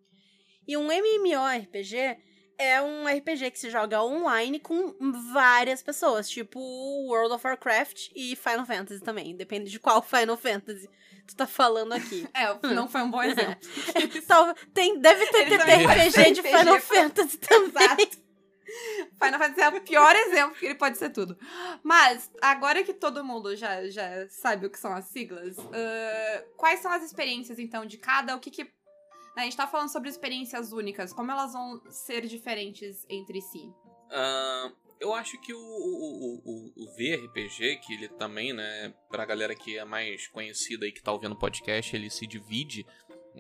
E 0.68 0.76
um 0.76 0.88
MMORPG 0.92 2.18
é 2.58 2.82
um 2.82 3.06
RPG 3.08 3.52
que 3.52 3.60
se 3.60 3.70
joga 3.70 4.02
online 4.04 4.60
com 4.60 4.96
várias 5.32 5.84
pessoas, 5.84 6.28
tipo 6.28 6.60
World 7.08 7.36
of 7.36 7.46
Warcraft 7.46 8.10
e 8.16 8.36
Final 8.36 8.66
Fantasy 8.66 9.00
também, 9.04 9.36
depende 9.36 9.70
de 9.70 9.80
qual 9.80 10.02
Final 10.04 10.36
Fantasy 10.36 10.90
tu 11.28 11.36
tá 11.36 11.46
falando 11.46 11.94
aqui. 11.94 12.28
É, 12.34 12.68
não 12.74 12.88
foi 12.88 13.02
um 13.02 13.12
bom 13.12 13.22
exemplo. 13.24 13.56
Tal- 14.28 14.56
tem, 14.74 15.00
deve 15.00 15.28
ter 15.28 15.46
TTRPG 15.50 16.32
de 16.32 16.42
Final 16.42 16.80
Fantasy 16.80 17.38
também. 17.38 17.84
Exato. 17.84 18.27
Final 19.22 19.40
Fantasy 19.40 19.62
é 19.62 19.70
o 19.70 19.82
pior 19.82 20.16
exemplo, 20.16 20.52
porque 20.52 20.66
ele 20.66 20.76
pode 20.76 20.98
ser 20.98 21.10
tudo. 21.10 21.38
Mas, 21.84 22.32
agora 22.42 22.84
que 22.84 22.94
todo 22.94 23.24
mundo 23.24 23.56
já, 23.56 23.88
já 23.90 24.28
sabe 24.30 24.68
o 24.68 24.70
que 24.70 24.80
são 24.80 24.94
as 24.94 25.06
siglas, 25.06 25.58
ah, 25.60 26.44
quais 26.56 26.80
são 26.80 26.92
as 26.92 27.04
experiências, 27.04 27.60
então, 27.60 27.86
de 27.86 27.98
cada? 27.98 28.36
O 28.36 28.40
que 28.40 28.52
que... 28.52 28.70
A 29.36 29.42
gente 29.42 29.56
tá 29.56 29.68
falando 29.68 29.90
sobre 29.90 30.10
experiências 30.10 30.72
únicas, 30.72 31.14
como 31.14 31.32
elas 31.32 31.54
vão 31.54 31.80
ser 31.92 32.26
diferentes 32.26 33.06
entre 33.08 33.40
si? 33.40 33.72
Ah, 34.10 34.72
eu 35.00 35.14
acho 35.14 35.40
que 35.40 35.54
o, 35.54 35.60
o, 35.60 36.42
o, 36.44 36.74
o 36.76 36.86
VRPG, 36.96 37.78
que 37.78 37.94
ele 37.94 38.10
também, 38.10 38.52
né, 38.52 38.94
pra 39.10 39.26
galera 39.26 39.56
que 39.56 39.78
é 39.78 39.86
mais 39.86 40.28
conhecida 40.28 40.88
e 40.88 40.92
que 40.92 41.02
tá 41.02 41.12
ouvindo 41.12 41.34
o 41.34 41.40
podcast, 41.40 41.96
ele 41.96 42.10
se 42.10 42.26
divide 42.26 42.86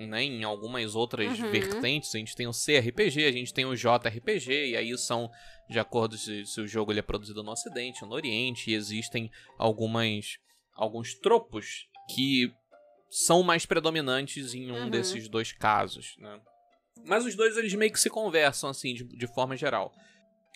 né, 0.05 0.23
em 0.23 0.43
algumas 0.43 0.93
outras 0.95 1.39
Uhum. 1.39 1.49
vertentes. 1.51 2.13
A 2.13 2.17
gente 2.19 2.35
tem 2.35 2.45
o 2.47 2.51
CRPG, 2.51 3.25
a 3.25 3.31
gente 3.31 3.53
tem 3.53 3.65
o 3.65 3.75
JRPG, 3.75 4.69
e 4.71 4.77
aí 4.77 4.97
são 4.97 5.29
de 5.69 5.79
acordo 5.79 6.17
se, 6.17 6.45
se 6.45 6.61
o 6.61 6.67
jogo 6.67 6.91
ele 6.91 6.99
é 6.99 7.03
produzido 7.03 7.41
no 7.43 7.51
Ocidente 7.51 8.03
ou 8.03 8.09
no 8.09 8.15
Oriente, 8.15 8.69
e 8.71 8.73
existem 8.73 9.29
algumas 9.57 10.37
alguns 10.75 11.15
tropos 11.15 11.87
que 12.13 12.51
são 13.09 13.41
mais 13.41 13.65
predominantes 13.65 14.53
em 14.53 14.71
um 14.71 14.83
Uhum. 14.83 14.89
desses 14.89 15.27
dois 15.27 15.51
casos, 15.51 16.13
né? 16.19 16.39
Mas 17.05 17.25
os 17.25 17.35
dois 17.35 17.57
eles 17.57 17.73
meio 17.73 17.91
que 17.91 17.99
se 17.99 18.09
conversam 18.09 18.69
assim 18.69 18.93
de, 18.93 19.03
de 19.03 19.27
forma 19.33 19.55
geral. 19.57 19.91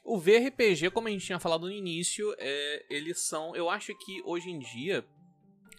O 0.03 0.17
VRPG, 0.19 0.89
como 0.91 1.07
a 1.07 1.11
gente 1.11 1.25
tinha 1.25 1.39
falado 1.39 1.61
no 1.67 1.71
início, 1.71 2.33
é, 2.39 2.85
eles 2.89 3.21
são, 3.27 3.55
eu 3.55 3.69
acho 3.69 3.95
que 3.99 4.21
hoje 4.25 4.49
em 4.49 4.59
dia 4.59 5.05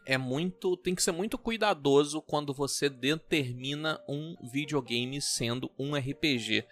é 0.07 0.19
muito, 0.19 0.77
tem 0.77 0.95
que 0.95 1.03
ser 1.03 1.13
muito 1.13 1.39
cuidadoso 1.39 2.21
quando 2.23 2.53
você 2.53 2.89
determina 2.89 4.01
um 4.09 4.35
videogame 4.53 5.21
sendo 5.21 5.71
um 5.79 5.95
RPG, 5.97 6.65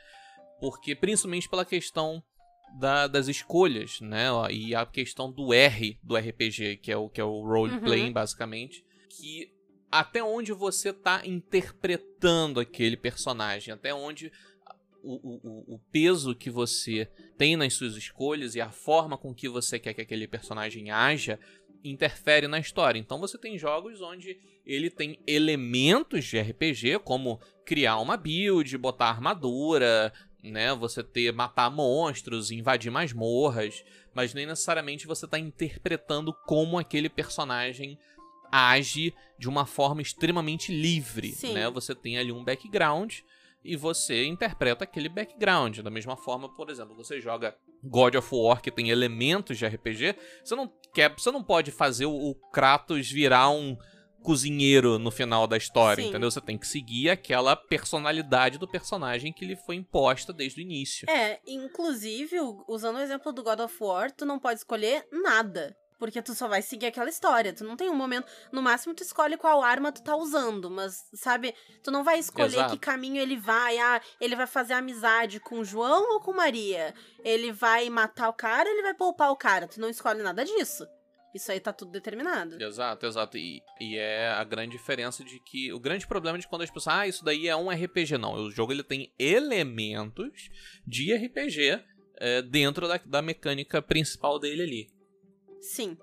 porque 0.60 0.94
principalmente 0.94 1.48
pela 1.48 1.64
questão 1.64 2.22
da- 2.78 3.06
das 3.08 3.26
escolhas, 3.28 4.00
né? 4.00 4.26
E 4.50 4.74
a 4.74 4.86
questão 4.86 5.30
do 5.32 5.52
R 5.52 5.98
do 6.02 6.16
RPG, 6.16 6.76
que 6.76 6.92
é 6.92 6.96
o 6.96 7.08
que 7.08 7.20
é 7.20 7.24
o 7.24 7.42
role 7.42 7.72
Uhum. 8.06 8.12
basicamente, 8.12 8.84
que 9.08 9.48
até 9.90 10.22
onde 10.22 10.52
você 10.52 10.92
tá 10.92 11.22
interpretando 11.26 12.60
aquele 12.60 12.96
personagem, 12.96 13.74
até 13.74 13.92
onde 13.92 14.30
o, 15.02 15.14
o, 15.14 15.40
o- 15.42 15.74
o 15.74 15.78
peso 15.90 16.34
que 16.34 16.50
você 16.50 17.06
tem 17.38 17.56
nas 17.56 17.72
suas 17.74 17.96
escolhas 17.96 18.54
e 18.54 18.60
a 18.60 18.70
forma 18.70 19.16
com 19.16 19.34
que 19.34 19.48
você 19.48 19.78
quer 19.78 19.94
que 19.94 20.02
aquele 20.02 20.28
personagem 20.28 20.90
haja 20.90 21.40
interfere 21.84 22.46
na 22.46 22.58
história. 22.58 22.98
Então 22.98 23.18
você 23.18 23.38
tem 23.38 23.58
jogos 23.58 24.00
onde 24.00 24.38
ele 24.64 24.90
tem 24.90 25.18
elementos 25.26 26.24
de 26.24 26.38
RPG, 26.38 27.00
como 27.04 27.40
criar 27.64 27.98
uma 27.98 28.16
build, 28.16 28.76
botar 28.78 29.06
armadura, 29.06 30.12
né? 30.42 30.74
Você 30.74 31.02
ter 31.02 31.32
matar 31.32 31.70
monstros, 31.70 32.50
invadir 32.50 32.90
masmorras, 32.90 33.84
mas 34.14 34.34
nem 34.34 34.46
necessariamente 34.46 35.06
você 35.06 35.24
está 35.24 35.38
interpretando 35.38 36.32
como 36.46 36.78
aquele 36.78 37.08
personagem 37.08 37.98
age 38.50 39.14
de 39.38 39.48
uma 39.48 39.64
forma 39.64 40.02
extremamente 40.02 40.72
livre, 40.72 41.32
Sim. 41.32 41.54
né? 41.54 41.70
Você 41.70 41.94
tem 41.94 42.18
ali 42.18 42.32
um 42.32 42.44
background 42.44 43.20
e 43.64 43.76
você 43.76 44.24
interpreta 44.24 44.84
aquele 44.84 45.08
background. 45.08 45.80
Da 45.80 45.90
mesma 45.90 46.16
forma, 46.16 46.48
por 46.54 46.70
exemplo, 46.70 46.94
você 46.94 47.20
joga 47.20 47.56
God 47.82 48.14
of 48.14 48.28
War 48.32 48.60
que 48.60 48.70
tem 48.70 48.90
elementos 48.90 49.58
de 49.58 49.66
RPG, 49.66 50.16
você 50.44 50.54
não 50.54 50.72
quer, 50.94 51.14
você 51.16 51.30
não 51.30 51.42
pode 51.42 51.70
fazer 51.70 52.06
o, 52.06 52.34
Kratos 52.52 53.10
virar 53.10 53.50
um 53.50 53.76
cozinheiro 54.22 54.98
no 54.98 55.10
final 55.10 55.46
da 55.46 55.56
história, 55.56 56.02
Sim. 56.02 56.10
entendeu? 56.10 56.30
Você 56.30 56.40
tem 56.40 56.58
que 56.58 56.66
seguir 56.66 57.08
aquela 57.08 57.56
personalidade 57.56 58.58
do 58.58 58.68
personagem 58.68 59.32
que 59.32 59.46
lhe 59.46 59.56
foi 59.56 59.76
imposta 59.76 60.32
desde 60.32 60.60
o 60.60 60.62
início. 60.62 61.08
É, 61.08 61.40
inclusive, 61.46 62.36
usando 62.68 62.96
o 62.96 63.00
exemplo 63.00 63.32
do 63.32 63.42
God 63.42 63.60
of 63.60 63.74
War, 63.80 64.10
tu 64.10 64.26
não 64.26 64.38
pode 64.38 64.58
escolher 64.58 65.06
nada. 65.10 65.74
Porque 66.00 66.22
tu 66.22 66.34
só 66.34 66.48
vai 66.48 66.62
seguir 66.62 66.86
aquela 66.86 67.10
história. 67.10 67.52
Tu 67.52 67.62
não 67.62 67.76
tem 67.76 67.90
um 67.90 67.94
momento. 67.94 68.26
No 68.50 68.62
máximo, 68.62 68.94
tu 68.94 69.02
escolhe 69.02 69.36
qual 69.36 69.62
arma 69.62 69.92
tu 69.92 70.02
tá 70.02 70.16
usando. 70.16 70.70
Mas, 70.70 71.04
sabe, 71.12 71.54
tu 71.82 71.90
não 71.90 72.02
vai 72.02 72.18
escolher 72.18 72.56
Exato. 72.56 72.72
que 72.72 72.78
caminho 72.78 73.20
ele 73.20 73.36
vai. 73.36 73.76
Ah, 73.78 74.00
ele 74.18 74.34
vai 74.34 74.46
fazer 74.46 74.72
amizade 74.72 75.38
com 75.38 75.58
o 75.58 75.64
João 75.64 76.14
ou 76.14 76.20
com 76.20 76.32
Maria? 76.32 76.94
Ele 77.22 77.52
vai 77.52 77.90
matar 77.90 78.30
o 78.30 78.32
cara 78.32 78.66
ou 78.66 78.74
ele 78.74 78.82
vai 78.82 78.94
poupar 78.94 79.30
o 79.30 79.36
cara? 79.36 79.68
Tu 79.68 79.78
não 79.78 79.90
escolhe 79.90 80.22
nada 80.22 80.42
disso. 80.42 80.86
Isso 81.34 81.52
aí 81.52 81.60
tá 81.60 81.70
tudo 81.70 81.92
determinado. 81.92 82.60
Exato, 82.60 83.04
exato. 83.04 83.36
E, 83.36 83.62
e 83.78 83.98
é 83.98 84.30
a 84.30 84.42
grande 84.42 84.72
diferença 84.72 85.22
de 85.22 85.38
que. 85.38 85.70
O 85.70 85.78
grande 85.78 86.06
problema 86.06 86.38
de 86.38 86.48
quando 86.48 86.62
as 86.62 86.70
pessoas. 86.70 86.96
Ah, 86.96 87.06
isso 87.06 87.22
daí 87.22 87.46
é 87.46 87.54
um 87.54 87.68
RPG. 87.68 88.16
Não. 88.16 88.32
O 88.32 88.50
jogo 88.50 88.72
ele 88.72 88.82
tem 88.82 89.12
elementos 89.18 90.48
de 90.86 91.14
RPG 91.14 91.84
é, 92.16 92.40
dentro 92.40 92.88
da, 92.88 92.96
da 92.96 93.20
mecânica 93.20 93.82
principal 93.82 94.38
dele 94.38 94.62
ali. 94.62 94.99
Sim. 95.60 95.96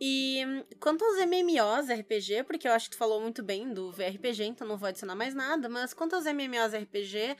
E 0.00 0.44
hum, 0.46 0.64
quanto 0.78 1.04
aos 1.04 1.16
MMOs 1.18 1.88
RPG, 1.88 2.44
porque 2.44 2.68
eu 2.68 2.72
acho 2.72 2.90
que 2.90 2.96
tu 2.96 2.98
falou 2.98 3.20
muito 3.20 3.42
bem 3.42 3.72
do 3.72 3.90
VRPG, 3.92 4.44
então 4.44 4.66
não 4.66 4.76
vou 4.76 4.88
adicionar 4.88 5.14
mais 5.14 5.34
nada, 5.34 5.68
mas 5.68 5.94
quanto 5.94 6.14
aos 6.14 6.24
MMOs 6.24 6.74
RPG, 6.74 7.36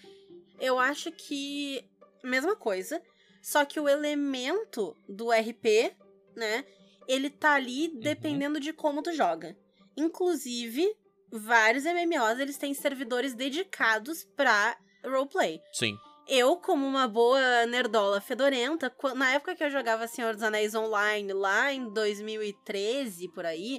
eu 0.59 0.79
acho 0.79 1.13
que 1.13 1.85
mesma 2.25 2.57
coisa, 2.57 3.01
só 3.43 3.65
que 3.65 3.79
o 3.79 3.89
elemento 3.89 4.97
do 5.09 5.31
RP, 5.31 5.95
né, 6.35 6.65
ele 7.07 7.31
tá 7.31 7.55
ali 7.55 7.89
dependendo 7.89 8.59
de 8.59 8.73
como 8.73 9.03
tu 9.03 9.13
joga. 9.13 9.57
Inclusive, 9.97 10.97
vários 11.31 11.85
MMOs, 11.85 12.39
eles 12.39 12.59
têm 12.59 12.75
servidores 12.75 13.35
dedicados 13.35 14.25
pra 14.37 14.77
roleplay. 15.05 15.61
Sim. 15.73 15.97
Eu, 16.29 16.57
como 16.57 16.85
uma 16.85 17.07
boa 17.07 17.67
nerdola 17.67 18.21
fedorenta, 18.21 18.93
na 19.15 19.33
época 19.35 19.55
que 19.55 19.63
eu 19.63 19.71
jogava 19.71 20.09
Senhor 20.09 20.35
dos 20.35 20.43
Anéis 20.43 20.75
Online, 20.75 21.33
lá 21.33 21.73
em 21.73 21.89
2013, 21.89 23.29
por 23.29 23.47
aí, 23.47 23.79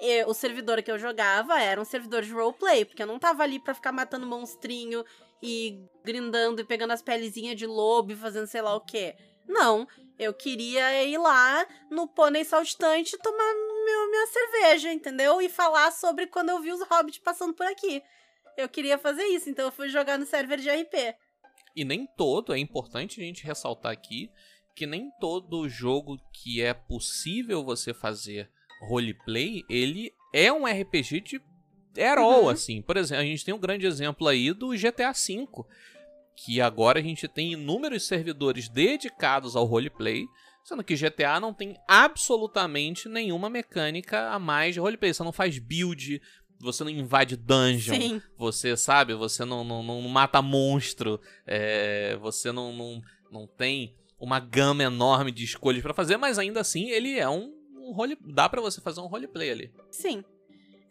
e- 0.00 0.24
o 0.24 0.32
servidor 0.32 0.82
que 0.82 0.90
eu 0.90 0.98
jogava 0.98 1.60
era 1.60 1.80
um 1.80 1.84
servidor 1.84 2.22
de 2.22 2.32
roleplay, 2.32 2.86
porque 2.86 3.02
eu 3.02 3.06
não 3.06 3.18
tava 3.18 3.42
ali 3.42 3.58
pra 3.58 3.74
ficar 3.74 3.92
matando 3.92 4.26
monstrinho 4.26 5.04
e 5.42 5.78
grindando 6.02 6.62
e 6.62 6.64
pegando 6.64 6.92
as 6.92 7.02
pelezinhas 7.02 7.56
de 7.56 7.66
lobo 7.66 8.12
e 8.12 8.16
fazendo 8.16 8.46
sei 8.46 8.62
lá 8.62 8.74
o 8.74 8.80
quê. 8.80 9.14
Não, 9.46 9.86
eu 10.18 10.32
queria 10.32 11.04
ir 11.04 11.18
lá 11.18 11.66
no 11.90 12.08
pônei 12.08 12.44
saltitante 12.44 13.18
tomar 13.18 13.54
meu, 13.84 14.10
minha 14.10 14.26
cerveja, 14.28 14.90
entendeu? 14.92 15.42
E 15.42 15.48
falar 15.48 15.90
sobre 15.92 16.26
quando 16.26 16.48
eu 16.48 16.60
vi 16.60 16.72
os 16.72 16.80
hobbits 16.82 17.18
passando 17.18 17.52
por 17.52 17.66
aqui. 17.66 18.02
Eu 18.56 18.68
queria 18.68 18.96
fazer 18.96 19.24
isso, 19.24 19.50
então 19.50 19.66
eu 19.66 19.72
fui 19.72 19.88
jogar 19.88 20.18
no 20.18 20.24
server 20.24 20.58
de 20.58 20.70
RP. 20.70 21.14
E 21.74 21.84
nem 21.84 22.06
todo, 22.06 22.52
é 22.52 22.58
importante 22.58 23.20
a 23.20 23.24
gente 23.24 23.44
ressaltar 23.44 23.92
aqui, 23.92 24.30
que 24.74 24.86
nem 24.86 25.10
todo 25.20 25.68
jogo 25.68 26.18
que 26.32 26.60
é 26.62 26.72
possível 26.74 27.64
você 27.64 27.92
fazer 27.94 28.50
roleplay, 28.88 29.62
ele 29.68 30.12
é 30.34 30.52
um 30.52 30.64
RPG 30.66 31.20
de 31.20 31.40
herói, 31.96 32.42
Uhum. 32.42 32.48
assim. 32.48 32.82
Por 32.82 32.96
exemplo, 32.96 33.22
a 33.22 33.26
gente 33.26 33.44
tem 33.44 33.54
um 33.54 33.58
grande 33.58 33.86
exemplo 33.86 34.26
aí 34.26 34.52
do 34.52 34.70
GTA 34.70 35.12
V, 35.12 35.46
que 36.36 36.60
agora 36.60 36.98
a 36.98 37.02
gente 37.02 37.28
tem 37.28 37.52
inúmeros 37.52 38.06
servidores 38.06 38.68
dedicados 38.68 39.54
ao 39.54 39.64
roleplay, 39.66 40.24
sendo 40.64 40.82
que 40.82 40.96
GTA 40.96 41.38
não 41.40 41.52
tem 41.52 41.76
absolutamente 41.86 43.08
nenhuma 43.08 43.50
mecânica 43.50 44.30
a 44.30 44.38
mais 44.38 44.74
de 44.74 44.80
roleplay. 44.80 45.12
Você 45.12 45.22
não 45.22 45.32
faz 45.32 45.58
build, 45.58 46.20
você 46.62 46.84
não 46.84 46.90
invade 46.90 47.36
dungeon, 47.36 47.94
Sim. 47.94 48.22
você 48.38 48.76
sabe, 48.76 49.14
você 49.14 49.44
não, 49.44 49.64
não, 49.64 49.82
não 49.82 50.00
mata 50.02 50.40
monstro, 50.40 51.20
é, 51.46 52.16
você 52.20 52.52
não, 52.52 52.72
não, 52.72 53.02
não 53.30 53.46
tem 53.46 53.96
uma 54.18 54.38
gama 54.38 54.84
enorme 54.84 55.32
de 55.32 55.44
escolhas 55.44 55.82
pra 55.82 55.92
fazer, 55.92 56.16
mas 56.16 56.38
ainda 56.38 56.60
assim 56.60 56.90
ele 56.90 57.18
é 57.18 57.28
um, 57.28 57.52
um 57.76 57.92
role, 57.92 58.16
dá 58.20 58.48
pra 58.48 58.60
você 58.60 58.80
fazer 58.80 59.00
um 59.00 59.06
roleplay 59.06 59.50
ali. 59.50 59.72
Sim. 59.90 60.24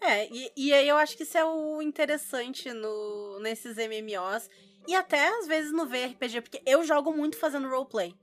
É, 0.02 0.28
e, 0.28 0.52
e 0.58 0.74
aí 0.74 0.88
eu 0.88 0.98
acho 0.98 1.16
que 1.16 1.24
isso 1.24 1.38
é 1.38 1.46
o 1.46 1.82
interessante 1.82 2.74
no, 2.74 3.40
nesses 3.40 3.78
MMOs. 3.78 4.50
E 4.88 4.96
até 4.96 5.30
às 5.40 5.48
vezes 5.48 5.72
no 5.72 5.86
VRPG, 5.86 6.42
porque 6.42 6.62
eu 6.66 6.84
jogo 6.84 7.14
muito 7.14 7.38
fazendo 7.38 7.70
roleplay. 7.70 8.14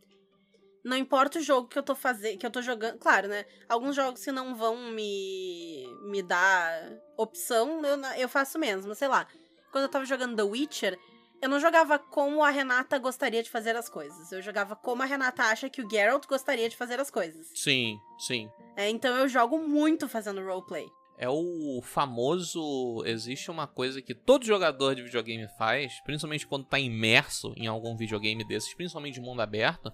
Não 0.84 0.96
importa 0.96 1.38
o 1.38 1.42
jogo 1.42 1.68
que 1.68 1.78
eu 1.78 1.82
tô 1.82 1.94
fazendo, 1.94 2.38
que 2.38 2.46
eu 2.46 2.50
tô 2.50 2.62
jogando. 2.62 2.98
Claro, 2.98 3.28
né? 3.28 3.44
Alguns 3.68 3.94
jogos 3.96 4.24
que 4.24 4.32
não 4.32 4.54
vão 4.54 4.92
me, 4.92 5.86
me 6.02 6.22
dar 6.22 6.92
opção, 7.16 7.84
eu, 7.84 8.00
eu 8.16 8.28
faço 8.28 8.58
menos. 8.58 8.86
Mas 8.86 8.98
sei 8.98 9.08
lá. 9.08 9.26
Quando 9.70 9.84
eu 9.84 9.90
tava 9.90 10.06
jogando 10.06 10.34
The 10.34 10.42
Witcher, 10.42 10.98
eu 11.40 11.48
não 11.48 11.60
jogava 11.60 11.98
como 11.98 12.42
a 12.42 12.50
Renata 12.50 12.98
gostaria 12.98 13.42
de 13.42 13.50
fazer 13.50 13.76
as 13.76 13.88
coisas. 13.88 14.32
Eu 14.32 14.42
jogava 14.42 14.74
como 14.74 15.02
a 15.02 15.06
Renata 15.06 15.44
acha 15.44 15.68
que 15.68 15.82
o 15.82 15.88
Geralt 15.88 16.26
gostaria 16.26 16.68
de 16.68 16.76
fazer 16.76 16.98
as 16.98 17.10
coisas. 17.10 17.50
Sim, 17.54 17.98
sim. 18.18 18.50
É, 18.76 18.88
então 18.88 19.16
eu 19.16 19.28
jogo 19.28 19.58
muito 19.58 20.08
fazendo 20.08 20.44
roleplay. 20.44 20.86
É 21.16 21.28
o 21.28 21.80
famoso. 21.82 23.02
Existe 23.04 23.50
uma 23.50 23.66
coisa 23.66 24.00
que 24.00 24.14
todo 24.14 24.46
jogador 24.46 24.94
de 24.94 25.02
videogame 25.02 25.48
faz, 25.58 26.00
principalmente 26.04 26.46
quando 26.46 26.64
tá 26.64 26.78
imerso 26.78 27.52
em 27.56 27.66
algum 27.66 27.96
videogame 27.96 28.44
desses, 28.44 28.72
principalmente 28.74 29.14
de 29.14 29.20
mundo 29.20 29.42
aberto, 29.42 29.92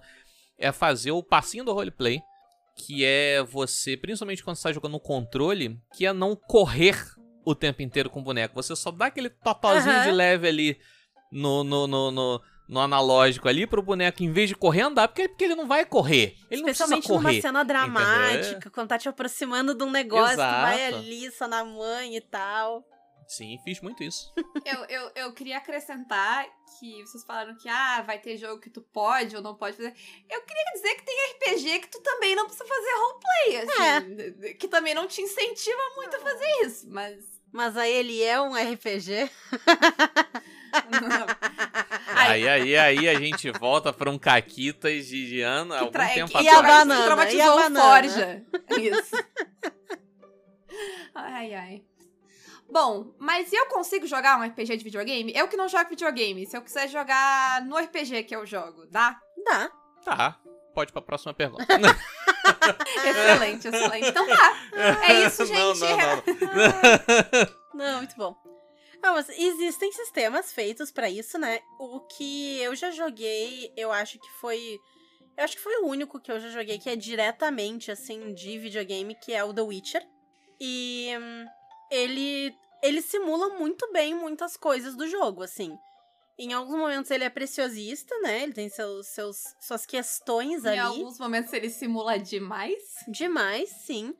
é 0.57 0.71
fazer 0.71 1.11
o 1.11 1.23
passinho 1.23 1.63
do 1.63 1.73
roleplay. 1.73 2.21
Que 2.77 3.05
é 3.05 3.41
você, 3.43 3.95
principalmente 3.95 4.43
quando 4.43 4.57
você 4.57 4.63
tá 4.63 4.73
jogando 4.73 4.91
no 4.93 4.99
controle, 4.99 5.79
que 5.95 6.05
é 6.05 6.11
não 6.11 6.35
correr 6.35 6.95
o 7.45 7.55
tempo 7.55 7.81
inteiro 7.81 8.09
com 8.09 8.19
o 8.19 8.23
boneco. 8.23 8.53
Você 8.55 8.75
só 8.75 8.91
dá 8.91 9.05
aquele 9.05 9.29
totozinho 9.29 9.95
Aham. 9.95 10.03
de 10.03 10.11
leve 10.11 10.47
ali 10.49 10.77
no, 11.31 11.63
no, 11.63 11.87
no, 11.87 12.11
no, 12.11 12.41
no 12.67 12.79
analógico 12.81 13.47
ali 13.47 13.65
pro 13.65 13.81
boneco, 13.81 14.21
em 14.23 14.31
vez 14.31 14.49
de 14.49 14.55
correr, 14.55 14.81
andar, 14.81 15.07
porque, 15.07 15.29
porque 15.29 15.45
ele 15.45 15.55
não 15.55 15.67
vai 15.67 15.85
correr. 15.85 16.35
Ele 16.51 16.61
não 16.61 16.65
precisa 16.65 16.83
Especialmente 16.95 17.09
numa 17.09 17.21
correr. 17.21 17.41
cena 17.41 17.63
dramática, 17.63 18.49
entendeu? 18.49 18.71
quando 18.73 18.89
tá 18.89 18.97
te 18.97 19.07
aproximando 19.07 19.73
de 19.73 19.83
um 19.83 19.91
negócio, 19.91 20.35
tu 20.35 20.39
vai 20.39 20.87
Exato. 20.87 20.95
ali 20.97 21.31
só 21.31 21.47
na 21.47 21.63
mãe 21.63 22.17
e 22.17 22.21
tal. 22.21 22.83
Sim, 23.27 23.59
fiz 23.63 23.81
muito 23.81 24.03
isso. 24.03 24.31
Eu, 24.65 24.83
eu, 24.85 25.11
eu 25.15 25.33
queria 25.33 25.57
acrescentar 25.57 26.45
que 26.79 27.01
vocês 27.03 27.23
falaram 27.23 27.55
que 27.55 27.69
ah, 27.69 28.01
vai 28.01 28.17
ter 28.19 28.35
jogo 28.37 28.59
que 28.59 28.69
tu 28.69 28.81
pode 28.81 29.35
ou 29.35 29.41
não 29.41 29.55
pode 29.55 29.77
fazer. 29.77 29.93
Eu 30.29 30.41
queria 30.41 30.63
dizer 30.73 30.95
que 30.95 31.03
tem 31.03 31.15
RPG 31.33 31.79
que 31.81 31.87
tu 31.89 32.01
também 32.01 32.35
não 32.35 32.45
precisa 32.47 32.65
fazer 32.65 32.89
roleplay, 32.97 33.57
assim. 33.61 34.53
Que 34.55 34.67
também 34.67 34.93
não 34.95 35.07
te 35.07 35.21
incentiva 35.21 35.81
muito 35.95 36.15
a 36.15 36.19
fazer 36.19 36.47
isso, 36.65 36.87
mas. 36.89 37.23
Mas 37.51 37.77
aí 37.77 37.91
ele 37.93 38.21
é 38.23 38.41
um 38.41 38.53
RPG. 38.55 39.29
Aí, 42.15 42.47
aí, 42.49 42.75
aí 42.77 43.07
a 43.09 43.19
gente 43.19 43.49
volta 43.51 43.93
pra 43.93 44.09
um 44.09 44.17
Caquitas 44.17 45.05
de, 45.07 45.41
ano, 45.41 45.73
algum 45.73 45.91
tra- 45.91 46.09
tempo 46.09 46.31
que- 46.37 46.43
E 46.43 46.49
a 46.49 46.57
atrás. 46.59 46.77
banana? 46.79 46.97
que 46.99 47.05
traumatizou 47.05 47.39
E 47.39 47.41
a 47.41 47.55
banana? 47.55 47.81
Forja. 47.81 48.43
Isso. 48.77 49.15
ai, 51.15 51.53
ai. 51.53 51.83
Bom, 52.69 53.13
mas 53.19 53.53
eu 53.53 53.67
consigo 53.67 54.07
jogar 54.07 54.39
um 54.39 54.43
RPG 54.43 54.77
de 54.77 54.83
videogame? 54.83 55.31
Eu 55.35 55.47
que 55.47 55.55
não 55.55 55.67
jogo 55.67 55.89
videogame. 55.89 56.45
Se 56.45 56.57
eu 56.57 56.61
quiser 56.61 56.89
jogar 56.89 57.61
no 57.63 57.77
RPG 57.77 58.23
que 58.23 58.35
eu 58.35 58.45
jogo, 58.45 58.85
dá? 58.87 59.19
Dá. 59.45 59.71
Tá, 60.03 60.39
pode 60.73 60.91
ir 60.91 60.93
pra 60.93 61.01
próxima 61.01 61.33
pergunta. 61.33 61.65
Excelente, 63.05 63.67
excelente. 63.67 64.07
Então 64.07 64.27
tá. 64.27 64.53
É 65.07 65.25
isso, 65.25 65.45
gente. 65.45 65.59
Não, 65.59 65.73
não, 65.73 65.97
não. 65.97 67.65
Não, 67.75 67.97
muito 67.97 68.15
bom. 68.15 68.33
Não, 69.03 69.15
mas 69.15 69.27
existem 69.29 69.91
sistemas 69.91 70.53
feitos 70.53 70.91
pra 70.91 71.09
isso, 71.09 71.37
né? 71.37 71.59
O 71.77 71.99
que 71.99 72.59
eu 72.61 72.73
já 72.73 72.89
joguei, 72.89 73.71
eu 73.75 73.91
acho 73.91 74.17
que 74.17 74.31
foi. 74.39 74.79
Eu 75.37 75.43
acho 75.43 75.57
que 75.57 75.61
foi 75.61 75.81
o 75.81 75.87
único 75.87 76.19
que 76.19 76.31
eu 76.31 76.39
já 76.39 76.49
joguei 76.49 76.79
que 76.79 76.89
é 76.89 76.95
diretamente, 76.95 77.91
assim, 77.91 78.33
de 78.33 78.57
videogame, 78.57 79.13
que 79.15 79.33
é 79.33 79.43
o 79.43 79.53
The 79.53 79.61
Witcher. 79.61 80.07
E 80.59 81.11
hum, 81.19 81.45
ele, 81.91 82.53
ele 82.83 83.01
simula 83.01 83.49
muito 83.57 83.91
bem 83.91 84.13
muitas 84.13 84.57
coisas 84.57 84.95
do 84.95 85.07
jogo, 85.07 85.43
assim. 85.43 85.77
Em 86.37 86.51
alguns 86.51 86.77
momentos 86.77 87.09
ele 87.11 87.23
é 87.23 87.29
preciosista, 87.29 88.13
né? 88.19 88.43
Ele 88.43 88.53
tem 88.53 88.67
seus, 88.69 89.07
seus, 89.07 89.37
suas 89.61 89.85
questões 89.85 90.65
Em 90.65 90.69
ali. 90.69 90.79
alguns 90.79 91.17
momentos 91.17 91.53
ele 91.53 91.69
simula 91.69 92.19
demais. 92.19 92.81
Demais, 93.07 93.69
sim. 93.69 94.13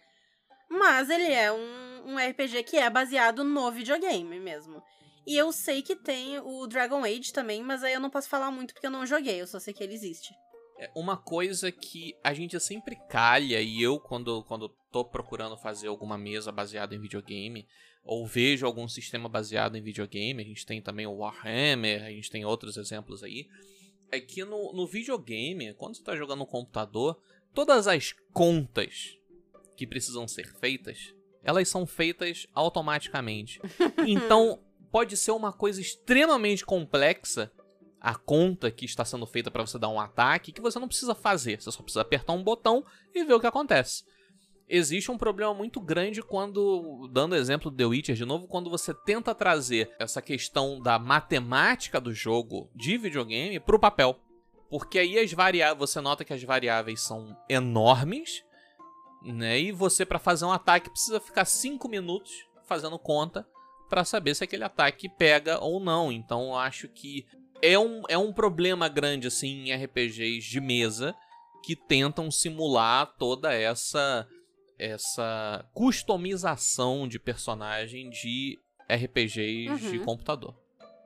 Mas 0.69 1.09
ele 1.09 1.31
é 1.31 1.51
um, 1.51 2.13
um 2.13 2.17
RPG 2.17 2.63
que 2.63 2.77
é 2.77 2.89
baseado 2.89 3.43
no 3.43 3.69
videogame 3.71 4.39
mesmo. 4.39 4.81
E 5.27 5.35
eu 5.35 5.51
sei 5.51 5.81
que 5.81 5.95
tem 5.95 6.39
o 6.39 6.67
Dragon 6.67 7.03
Age 7.03 7.33
também, 7.33 7.61
mas 7.63 7.83
aí 7.83 7.93
eu 7.93 7.99
não 7.99 8.09
posso 8.09 8.29
falar 8.29 8.51
muito 8.51 8.73
porque 8.73 8.87
eu 8.87 8.91
não 8.91 9.05
joguei, 9.05 9.41
eu 9.41 9.47
só 9.47 9.59
sei 9.59 9.73
que 9.73 9.83
ele 9.83 9.93
existe. 9.93 10.33
É 10.77 10.91
uma 10.95 11.17
coisa 11.17 11.71
que 11.71 12.13
a 12.23 12.33
gente 12.33 12.59
sempre 12.59 12.97
calha, 13.09 13.59
e 13.61 13.81
eu, 13.81 13.99
quando, 13.99 14.43
quando 14.43 14.69
tô 14.95 15.03
procurando 15.03 15.57
fazer 15.57 15.89
alguma 15.89 16.17
mesa 16.17 16.53
baseada 16.53 16.95
em 16.95 16.99
videogame, 17.01 17.67
ou 18.01 18.25
vejo 18.25 18.65
algum 18.65 18.87
sistema 18.87 19.27
baseado 19.27 19.75
em 19.75 19.81
videogame, 19.81 20.41
a 20.41 20.45
gente 20.45 20.65
tem 20.65 20.81
também 20.81 21.05
o 21.05 21.17
Warhammer, 21.17 22.01
a 22.01 22.09
gente 22.11 22.31
tem 22.31 22.45
outros 22.45 22.77
exemplos 22.77 23.21
aí, 23.21 23.49
é 24.09 24.21
que 24.21 24.45
no, 24.45 24.71
no 24.71 24.87
videogame, 24.87 25.73
quando 25.73 25.97
você 25.97 26.01
tá 26.03 26.15
jogando 26.15 26.39
no 26.39 26.45
computador, 26.45 27.21
todas 27.53 27.89
as 27.89 28.13
contas 28.31 29.17
que 29.75 29.85
precisam 29.85 30.29
ser 30.29 30.47
feitas, 30.59 31.13
elas 31.43 31.67
são 31.67 31.85
feitas 31.85 32.47
automaticamente. 32.53 33.59
Então, 34.07 34.63
pode 34.89 35.17
ser 35.17 35.31
uma 35.31 35.51
coisa 35.51 35.81
extremamente 35.81 36.65
complexa 36.65 37.51
a 37.99 38.15
conta 38.15 38.71
que 38.71 38.85
está 38.85 39.03
sendo 39.03 39.25
feita 39.25 39.51
para 39.51 39.65
você 39.65 39.77
dar 39.77 39.89
um 39.89 39.99
ataque 39.99 40.53
que 40.53 40.61
você 40.61 40.79
não 40.79 40.87
precisa 40.87 41.13
fazer, 41.13 41.61
você 41.61 41.69
só 41.69 41.83
precisa 41.83 42.01
apertar 42.01 42.31
um 42.31 42.43
botão 42.43 42.85
e 43.13 43.25
ver 43.25 43.33
o 43.33 43.41
que 43.41 43.47
acontece. 43.47 44.05
Existe 44.67 45.11
um 45.11 45.17
problema 45.17 45.53
muito 45.53 45.79
grande 45.79 46.23
quando, 46.23 47.07
dando 47.11 47.35
exemplo 47.35 47.69
do 47.69 47.77
The 47.77 47.85
Witcher 47.85 48.15
de 48.15 48.25
novo, 48.25 48.47
quando 48.47 48.69
você 48.69 48.93
tenta 48.93 49.35
trazer 49.35 49.91
essa 49.99 50.21
questão 50.21 50.81
da 50.81 50.97
matemática 50.97 52.01
do 52.01 52.11
jogo 52.11 52.69
de 52.73 52.97
videogame 52.97 53.59
pro 53.59 53.79
papel. 53.79 54.19
Porque 54.69 54.97
aí 54.97 55.19
as 55.19 55.31
variáveis, 55.31 55.77
você 55.77 56.01
nota 56.01 56.25
que 56.25 56.33
as 56.33 56.41
variáveis 56.41 57.01
são 57.01 57.37
enormes, 57.47 58.43
né? 59.23 59.59
E 59.59 59.71
você 59.71 60.03
para 60.03 60.17
fazer 60.17 60.45
um 60.45 60.51
ataque 60.51 60.89
precisa 60.89 61.19
ficar 61.19 61.45
5 61.45 61.87
minutos 61.87 62.31
fazendo 62.65 62.97
conta 62.97 63.47
para 63.87 64.03
saber 64.03 64.33
se 64.33 64.43
aquele 64.43 64.63
ataque 64.63 65.07
pega 65.07 65.59
ou 65.59 65.79
não. 65.79 66.11
Então 66.11 66.47
eu 66.47 66.55
acho 66.55 66.87
que 66.87 67.23
é 67.61 67.77
um, 67.77 68.01
é 68.09 68.17
um 68.17 68.33
problema 68.33 68.89
grande 68.89 69.27
assim 69.27 69.69
em 69.69 69.75
RPGs 69.75 70.49
de 70.49 70.59
mesa 70.59 71.15
que 71.63 71.75
tentam 71.75 72.29
simular 72.29 73.15
toda 73.17 73.53
essa 73.53 74.27
essa 74.77 75.65
customização 75.73 77.07
de 77.07 77.19
personagem 77.19 78.09
de 78.09 78.59
RPGs 78.89 79.69
Uhum. 79.85 79.91
de 79.91 79.99
computador. 79.99 80.55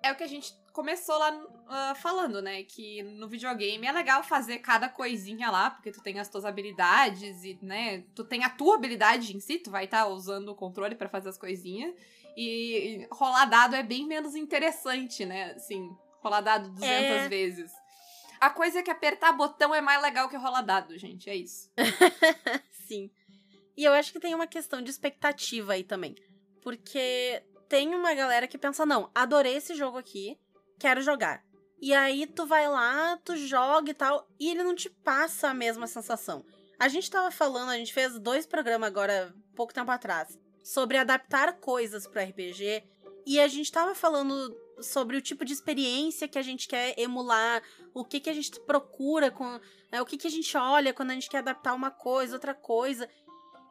É 0.04 0.12
o 0.12 0.16
que 0.16 0.24
a 0.24 0.28
gente 0.28 0.54
começou 0.74 1.18
lá 1.18 1.46
ah, 1.68 1.96
falando, 1.96 2.42
né? 2.42 2.64
Que 2.64 3.04
no 3.04 3.28
videogame 3.28 3.86
é 3.86 3.92
legal 3.92 4.24
fazer 4.24 4.60
cada 4.60 4.88
coisinha 4.88 5.50
lá, 5.52 5.70
porque 5.72 5.92
tu 5.92 6.02
tem 6.02 6.20
as 6.20 6.30
tuas 6.30 6.46
habilidades 6.46 7.44
e, 7.44 7.60
né? 7.62 8.04
Tu 8.16 8.24
tem 8.24 8.44
a 8.44 8.50
tua 8.50 8.76
habilidade 8.76 9.36
em 9.36 9.40
si, 9.40 9.60
tu 9.60 9.70
vai 9.70 9.86
estar 9.86 10.08
usando 10.08 10.50
o 10.50 10.56
controle 10.56 10.96
pra 10.96 11.10
fazer 11.10 11.30
as 11.30 11.38
coisinhas. 11.38 11.94
E 12.38 13.06
rolar 13.12 13.46
dado 13.46 13.76
é 13.76 13.84
bem 13.84 14.08
menos 14.08 14.36
interessante, 14.36 15.26
né? 15.26 15.52
Assim, 15.52 15.90
rolar 16.22 16.42
dado 16.42 16.70
200 16.70 16.88
É. 16.88 17.28
vezes. 17.28 17.72
A 18.40 18.50
coisa 18.50 18.80
é 18.80 18.84
que 18.84 18.90
apertar 18.92 19.34
botão 19.34 19.76
é 19.76 19.82
mais 19.82 20.02
legal 20.02 20.30
que 20.30 20.38
rolar 20.38 20.62
dado, 20.62 20.98
gente. 20.98 21.30
É 21.30 21.36
isso. 21.36 21.70
Sim. 22.88 23.12
E 23.80 23.86
eu 23.86 23.94
acho 23.94 24.12
que 24.12 24.20
tem 24.20 24.36
uma 24.36 24.46
questão 24.46 24.82
de 24.82 24.90
expectativa 24.90 25.72
aí 25.72 25.86
também. 25.86 26.14
Porque 26.62 27.42
tem 27.70 27.96
uma 27.96 28.14
galera 28.14 28.46
que 28.46 28.58
pensa, 28.58 28.86
não, 28.86 29.10
adorei 29.16 29.56
esse 29.56 29.74
jogo 29.74 29.98
aqui, 29.98 30.38
quero 30.78 31.02
jogar. 31.02 31.42
E 31.82 31.94
aí 31.94 32.28
tu 32.28 32.46
vai 32.46 32.68
lá, 32.68 33.18
tu 33.24 33.38
joga 33.38 33.90
e 33.90 33.94
tal, 33.94 34.28
e 34.38 34.50
ele 34.50 34.64
não 34.64 34.76
te 34.76 34.90
passa 34.90 35.48
a 35.48 35.54
mesma 35.54 35.88
sensação. 35.88 36.44
A 36.78 36.90
gente 36.90 37.10
tava 37.10 37.32
falando, 37.32 37.70
a 37.70 37.78
gente 37.78 37.94
fez 37.94 38.20
dois 38.20 38.46
programas 38.46 38.86
agora, 38.86 39.34
pouco 39.56 39.74
tempo 39.74 39.92
atrás, 39.92 40.38
sobre 40.62 40.98
adaptar 40.98 41.54
coisas 41.54 42.06
pro 42.06 42.22
RPG, 42.22 42.84
e 43.26 43.40
a 43.40 43.48
gente 43.48 43.72
tava 43.72 43.96
falando 43.96 44.54
sobre 44.82 45.16
o 45.16 45.22
tipo 45.22 45.46
de 45.46 45.54
experiência 45.54 46.28
que 46.28 46.38
a 46.38 46.42
gente 46.42 46.68
quer 46.68 47.00
emular, 47.00 47.64
o 47.94 48.04
que 48.04 48.20
que 48.20 48.30
a 48.30 48.34
gente 48.34 48.60
procura 48.62 49.32
com, 49.32 49.58
né, 49.90 50.02
o 50.02 50.06
que 50.06 50.18
que 50.18 50.28
a 50.28 50.32
gente 50.32 50.58
olha 50.58 50.94
quando 50.94 51.12
a 51.12 51.14
gente 51.14 51.30
quer 51.30 51.38
adaptar 51.38 51.74
uma 51.74 51.92
coisa, 51.92 52.36
outra 52.36 52.54
coisa. 52.54 53.10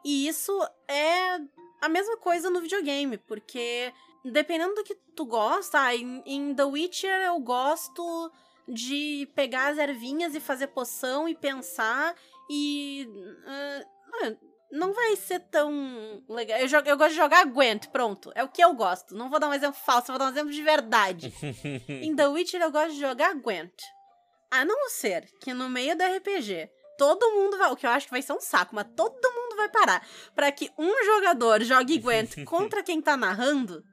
E 0.03 0.27
isso 0.27 0.51
é 0.87 1.39
a 1.81 1.89
mesma 1.89 2.17
coisa 2.17 2.49
no 2.49 2.61
videogame, 2.61 3.17
porque 3.17 3.93
dependendo 4.23 4.75
do 4.75 4.83
que 4.83 4.95
tu 5.15 5.25
gosta, 5.25 5.79
ah, 5.79 5.95
em, 5.95 6.21
em 6.25 6.53
The 6.55 6.63
Witcher 6.65 7.21
eu 7.25 7.39
gosto 7.39 8.31
de 8.67 9.27
pegar 9.35 9.69
as 9.71 9.77
ervinhas 9.77 10.35
e 10.35 10.39
fazer 10.39 10.67
poção 10.67 11.27
e 11.27 11.35
pensar 11.35 12.15
e. 12.49 13.07
ah, 13.45 14.35
não 14.71 14.93
vai 14.93 15.15
ser 15.15 15.39
tão 15.39 16.23
legal. 16.29 16.59
Eu, 16.59 16.67
jogo- 16.67 16.87
eu 16.87 16.95
gosto 16.95 17.11
de 17.11 17.15
jogar 17.17 17.43
Gwent, 17.47 17.87
pronto. 17.87 18.31
É 18.35 18.43
o 18.43 18.47
que 18.47 18.63
eu 18.63 18.71
gosto. 18.75 19.15
Não 19.15 19.27
vou 19.27 19.39
dar 19.39 19.47
um 19.49 19.53
exemplo 19.53 19.79
falso, 19.83 20.07
vou 20.11 20.19
dar 20.19 20.25
um 20.25 20.29
exemplo 20.29 20.51
de 20.51 20.61
verdade. 20.61 21.33
em 21.89 22.15
The 22.15 22.27
Witcher 22.27 22.61
eu 22.61 22.71
gosto 22.71 22.91
de 22.93 22.99
jogar 22.99 23.33
Gwent. 23.33 23.73
A 24.51 24.63
não 24.63 24.87
ser 24.89 25.27
que 25.41 25.55
no 25.55 25.67
meio 25.69 25.95
do 25.97 26.03
RPG 26.03 26.69
todo 26.99 27.31
mundo 27.31 27.57
vai. 27.57 27.71
O 27.71 27.75
que 27.77 27.87
eu 27.87 27.89
acho 27.89 28.05
que 28.05 28.11
vai 28.11 28.21
ser 28.21 28.33
um 28.33 28.41
saco, 28.41 28.75
mas 28.75 28.85
todo 28.95 29.33
mundo 29.33 29.55
vai 29.55 29.69
parar. 29.69 30.05
Pra 30.35 30.51
que 30.51 30.69
um 30.77 31.03
jogador 31.05 31.63
jogue 31.63 31.97
Gwent 31.97 32.43
contra 32.45 32.83
quem 32.83 33.01
tá 33.01 33.15
narrando, 33.15 33.83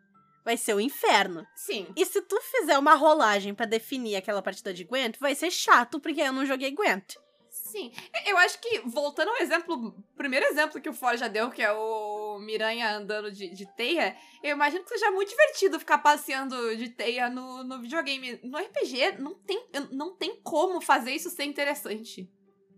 vai 0.45 0.57
ser 0.57 0.75
o 0.75 0.81
inferno. 0.81 1.47
Sim. 1.55 1.87
E 1.97 2.05
se 2.05 2.21
tu 2.21 2.39
fizer 2.41 2.77
uma 2.79 2.95
rolagem 2.95 3.55
pra 3.55 3.65
definir 3.65 4.17
aquela 4.17 4.43
partida 4.43 4.75
de 4.75 4.85
Gwent, 4.85 5.17
vai 5.21 5.35
ser 5.37 5.51
chato, 5.51 6.01
porque 6.01 6.21
eu 6.21 6.33
não 6.33 6.45
joguei 6.45 6.73
Gwent. 6.73 7.15
Sim. 7.49 7.91
Eu 8.27 8.37
acho 8.39 8.61
que, 8.61 8.81
voltando 8.81 9.29
ao 9.29 9.39
exemplo, 9.39 9.95
primeiro 10.17 10.47
exemplo 10.47 10.81
que 10.81 10.89
o 10.89 10.93
Ford 10.93 11.19
já 11.19 11.27
deu, 11.27 11.51
que 11.51 11.63
é 11.63 11.73
o 11.73 12.39
Miranha 12.39 12.97
andando 12.97 13.31
de, 13.31 13.49
de 13.49 13.67
teia, 13.75 14.17
eu 14.43 14.51
imagino 14.53 14.85
que 14.85 14.91
seja 14.91 15.11
muito 15.11 15.31
divertido 15.31 15.79
ficar 15.79 15.99
passeando 15.99 16.77
de 16.77 16.91
teia 16.91 17.29
no, 17.29 17.65
no 17.65 17.81
videogame. 17.81 18.41
No 18.43 18.59
RPG, 18.59 19.19
não 19.19 19.35
tem, 19.35 19.67
não 19.91 20.15
tem 20.15 20.41
como 20.43 20.81
fazer 20.81 21.13
isso 21.13 21.31
ser 21.31 21.45
interessante. 21.45 22.31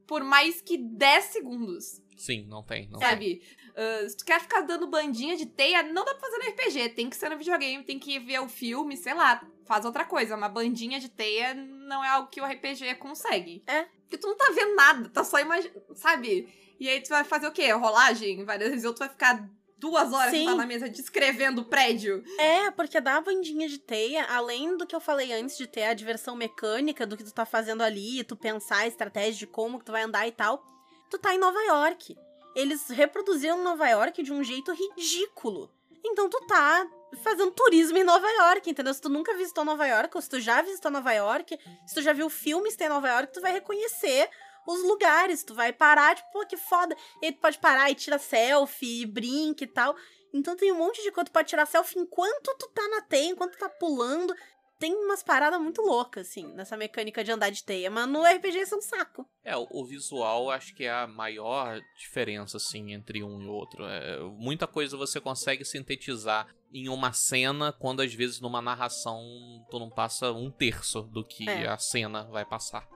Por 0.09 0.25
mais 0.25 0.61
que 0.61 0.77
10 0.77 1.25
segundos, 1.27 2.03
Sim, 2.16 2.47
não 2.49 2.64
tem. 2.64 2.88
Não 2.88 2.99
tem. 2.99 3.09
sabe? 3.09 3.42
Ah, 3.77 4.09
se 4.09 4.16
tu 4.16 4.25
quer 4.25 4.40
ficar 4.40 4.62
dando 4.62 4.88
bandinha 4.88 5.37
de 5.37 5.47
teia, 5.47 5.85
não 5.85 6.05
dá 6.05 6.12
pra 6.12 6.29
fazer 6.29 6.38
no 6.38 6.51
RPG. 6.51 6.88
Tem 6.88 7.09
que 7.09 7.14
ser 7.16 7.29
no 7.29 7.38
videogame, 7.38 7.85
tem 7.85 7.97
que 7.97 8.18
ver 8.18 8.40
o 8.40 8.49
filme, 8.49 8.97
sei 8.97 9.14
lá, 9.14 9.40
faz 9.64 9.85
outra 9.85 10.05
coisa. 10.05 10.35
Uma 10.35 10.49
bandinha 10.49 10.99
de 10.99 11.09
teia 11.09 11.55
não 11.55 12.05
é 12.05 12.09
algo 12.09 12.29
que 12.29 12.40
o 12.40 12.44
RPG 12.44 12.97
consegue. 12.97 13.62
É. 13.68 13.85
Porque 14.03 14.18
tu 14.18 14.27
não 14.27 14.37
tá 14.37 14.51
vendo 14.53 14.75
nada, 14.75 15.09
tá 15.11 15.23
só 15.23 15.38
imaginando, 15.38 15.81
sabe? 15.94 16.49
E 16.81 16.88
aí 16.88 17.01
tu 17.01 17.11
vai 17.11 17.23
fazer 17.23 17.47
o 17.47 17.53
quê? 17.53 17.71
Rolagem? 17.71 18.44
Várias 18.44 18.71
vezes 18.71 18.85
ou 18.85 18.94
tu 18.94 18.99
vai 19.01 19.09
ficar 19.09 19.49
duas 19.79 20.12
horas 20.12 20.31
Sim. 20.31 20.41
sentado 20.41 20.57
na 20.57 20.67
mesa 20.67 20.88
descrevendo 20.88 21.62
o 21.62 21.64
prédio. 21.64 22.23
É, 22.38 22.71
porque 22.71 23.01
dar 23.01 23.17
a 23.17 23.21
bandinha 23.21 23.69
de 23.69 23.79
teia, 23.79 24.25
além 24.25 24.77
do 24.77 24.87
que 24.87 24.95
eu 24.95 25.01
falei 25.01 25.33
antes 25.33 25.57
de 25.57 25.67
ter 25.67 25.85
a 25.85 25.95
diversão 25.95 26.35
mecânica 26.35 27.07
do 27.07 27.17
que 27.17 27.25
tu 27.25 27.33
tá 27.33 27.47
fazendo 27.47 27.83
ali, 27.83 28.23
tu 28.25 28.37
pensar 28.37 28.79
a 28.79 28.87
estratégia 28.87 29.38
de 29.38 29.47
como 29.47 29.79
que 29.79 29.85
tu 29.85 29.93
vai 29.93 30.03
andar 30.03 30.27
e 30.27 30.33
tal, 30.33 30.64
tu 31.11 31.19
tá 31.19 31.35
em 31.35 31.38
Nova 31.38 31.61
York. 31.64 32.17
Eles 32.55 32.88
reproduziram 32.88 33.62
Nova 33.62 33.88
York 33.88 34.23
de 34.23 34.33
um 34.33 34.43
jeito 34.43 34.73
ridículo. 34.73 35.71
Então 36.05 36.29
tu 36.29 36.41
tá 36.47 36.87
fazendo 37.23 37.51
turismo 37.53 37.97
em 37.97 38.05
Nova 38.05 38.29
York, 38.29 38.69
entendeu? 38.69 38.93
Se 38.93 39.01
tu 39.01 39.09
nunca 39.09 39.35
visitou 39.37 39.64
Nova 39.64 39.87
York, 39.87 40.17
ou 40.17 40.21
se 40.21 40.29
tu 40.29 40.41
já 40.41 40.61
visitou 40.61 40.91
Nova 40.91 41.12
York, 41.12 41.59
se 41.87 41.95
tu 41.95 42.03
já 42.03 42.12
viu 42.12 42.29
filmes 42.29 42.73
que 42.73 42.79
tem 42.79 42.87
em 42.87 42.91
Nova 42.91 43.09
York, 43.09 43.33
tu 43.33 43.41
vai 43.41 43.53
reconhecer 43.53 44.29
os 44.71 44.83
lugares, 44.83 45.43
tu 45.43 45.55
vai 45.55 45.73
parar, 45.73 46.15
tipo, 46.15 46.31
pô, 46.31 46.47
que 46.47 46.57
foda. 46.57 46.95
E 47.23 47.27
aí 47.27 47.33
tu 47.33 47.41
pode 47.41 47.59
parar 47.59 47.91
e 47.91 47.95
tira 47.95 48.19
selfie, 48.19 49.03
e 49.03 49.07
brinca 49.07 49.65
e 49.65 49.67
tal. 49.67 49.97
Então 50.33 50.55
tem 50.57 50.71
um 50.71 50.77
monte 50.77 51.03
de 51.03 51.11
coisa, 51.11 51.31
tu 51.31 51.33
pode 51.33 51.49
tirar 51.49 51.65
selfie 51.65 51.99
enquanto 51.99 52.55
tu 52.59 52.69
tá 52.75 52.87
na 52.89 53.01
teia, 53.01 53.31
enquanto 53.31 53.53
tu 53.53 53.59
tá 53.59 53.69
pulando. 53.69 54.35
Tem 54.79 54.95
umas 54.95 55.25
paradas 55.25 55.61
muito 55.61 55.83
loucas, 55.83 56.29
assim, 56.29 56.47
nessa 56.55 56.77
mecânica 56.77 57.25
de 57.25 57.33
andar 57.33 57.51
de 57.51 57.65
teia, 57.65 57.91
mas 57.91 58.07
no 58.07 58.23
RPG 58.23 58.61
isso 58.61 58.75
é 58.75 58.79
um 58.79 58.83
saco. 58.83 59.27
É, 59.43 59.57
o, 59.57 59.85
visual 59.85 60.51
acho 60.51 60.73
que 60.73 60.85
é 60.85 60.91
a 60.91 61.07
maior 61.07 61.81
diferença, 61.99 62.59
assim, 62.59 62.93
entre 62.93 63.25
um 63.25 63.43
e 63.43 63.49
outro. 63.49 63.85
É, 63.85 64.21
muita 64.37 64.69
coisa 64.69 64.97
você 64.97 65.21
consegue 65.21 65.65
sintetizar 65.65 66.47
em 66.73 66.89
uma 66.89 67.13
cena, 67.13 67.73
quando 67.73 68.03
às 68.03 68.15
vezes 68.15 68.39
numa 68.41 68.63
narração 68.63 69.21
tu 69.69 69.81
não 69.81 69.91
passa 69.91 70.31
um 70.31 70.49
terço 70.51 71.03
do 71.03 71.25
que 71.25 71.49
É. 71.49 71.67
a 71.67 71.79
cena 71.79 72.25
vai 72.25 72.45
passar. 72.45 72.87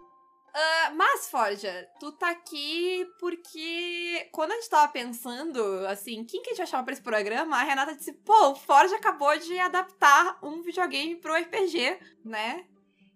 Ah, 0.55 0.93
mas, 0.95 1.31
Forja, 1.31 1.88
tu 1.99 2.12
tá 2.12 2.31
aqui 2.31 3.07
porque 3.19 4.29
quando 4.33 4.53
a 4.53 4.55
gente 4.57 4.69
tava 4.69 4.93
pensando, 4.93 5.61
assim, 5.87 6.25
quem 6.25 6.43
que 6.43 6.51
a 6.51 6.53
gente 6.53 6.59
vai 6.59 6.67
chamar 6.67 6.83
pra 6.85 6.93
esse 6.93 7.03
programa, 7.03 7.57
a 7.57 7.62
Renata 7.62 7.97
disse, 7.97 8.12
pô, 8.12 8.51
o 8.51 8.55
Forja 8.55 8.97
acabou 8.97 9.37
de 9.38 9.59
adaptar 9.59 10.38
um 10.43 10.62
videogame 10.62 11.17
pro 11.17 11.35
RPG, 11.35 11.99
né? 12.25 12.67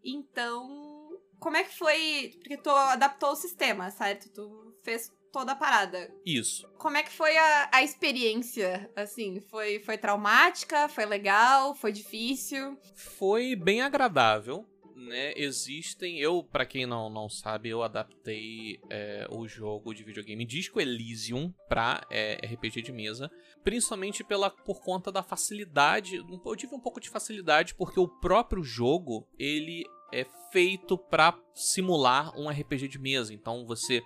Então, 0.03 1.11
como 1.39 1.57
é 1.57 1.65
que 1.65 1.77
foi? 1.77 2.33
Porque 2.39 2.57
tu 2.57 2.71
adaptou 2.71 3.33
o 3.33 3.37
sistema, 3.37 3.91
certo? 3.91 4.31
Tu 4.33 4.75
fez 4.83 5.13
toda 5.33 5.53
a 5.53 5.57
parada. 5.57 6.11
Isso. 6.25 6.67
Como 6.79 6.97
é 6.97 7.03
que 7.03 7.13
foi 7.13 7.37
a, 7.37 7.69
a 7.73 7.83
experiência, 7.83 8.91
assim? 8.97 9.41
Foi, 9.51 9.79
foi 9.81 9.99
traumática? 9.99 10.89
Foi 10.89 11.05
legal? 11.05 11.75
Foi 11.75 11.93
difícil? 11.93 12.79
Foi 12.95 13.55
bem 13.55 13.83
agradável, 13.83 14.65
né? 14.97 15.33
Existem, 15.37 16.19
eu, 16.19 16.43
pra 16.43 16.65
quem 16.65 16.87
não, 16.87 17.11
não 17.11 17.29
sabe, 17.29 17.69
eu 17.69 17.83
adaptei 17.83 18.81
é, 18.89 19.27
o 19.31 19.47
jogo 19.47 19.95
de 19.95 20.03
videogame 20.03 20.45
Disco 20.45 20.81
Elysium 20.81 21.53
pra 21.69 22.07
é, 22.11 22.41
RPG 22.47 22.83
de 22.83 22.93
mesa, 22.93 23.31
principalmente 23.63 24.25
pela, 24.25 24.51
por 24.51 24.81
conta 24.81 25.13
da 25.13 25.23
facilidade. 25.23 26.17
Eu 26.17 26.57
tive 26.57 26.75
um 26.75 26.81
pouco 26.81 27.01
de 27.01 27.11
facilidade 27.11 27.75
porque 27.75 28.01
o 28.01 28.09
próprio 28.09 28.63
jogo 28.63 29.29
ele 29.39 29.85
é 30.13 30.25
feito 30.51 30.97
pra 30.97 31.39
simular 31.55 32.33
um 32.39 32.49
RPG 32.49 32.89
de 32.89 32.99
mesa. 32.99 33.35
Então 33.35 33.67
você 33.67 34.03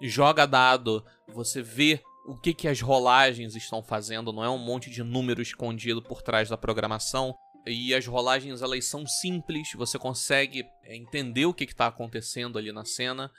joga 0.00 0.46
dado, 0.46 1.04
você 1.28 1.62
vê 1.62 2.02
o 2.26 2.36
que, 2.36 2.54
que 2.54 2.68
as 2.68 2.80
rolagens 2.80 3.54
estão 3.54 3.82
fazendo, 3.82 4.32
não 4.32 4.44
é 4.44 4.50
um 4.50 4.58
monte 4.58 4.90
de 4.90 5.02
número 5.02 5.42
escondido 5.42 6.02
por 6.02 6.22
trás 6.22 6.48
da 6.48 6.56
programação. 6.56 7.34
E 7.66 7.94
as 7.94 8.06
rolagens 8.06 8.60
elas 8.60 8.84
são 8.86 9.06
simples, 9.06 9.68
você 9.74 9.98
consegue 9.98 10.66
é, 10.82 10.96
entender 10.96 11.46
o 11.46 11.54
que 11.54 11.64
está 11.64 11.86
acontecendo 11.86 12.58
ali 12.58 12.72
na 12.72 12.84
cena. 12.84 13.30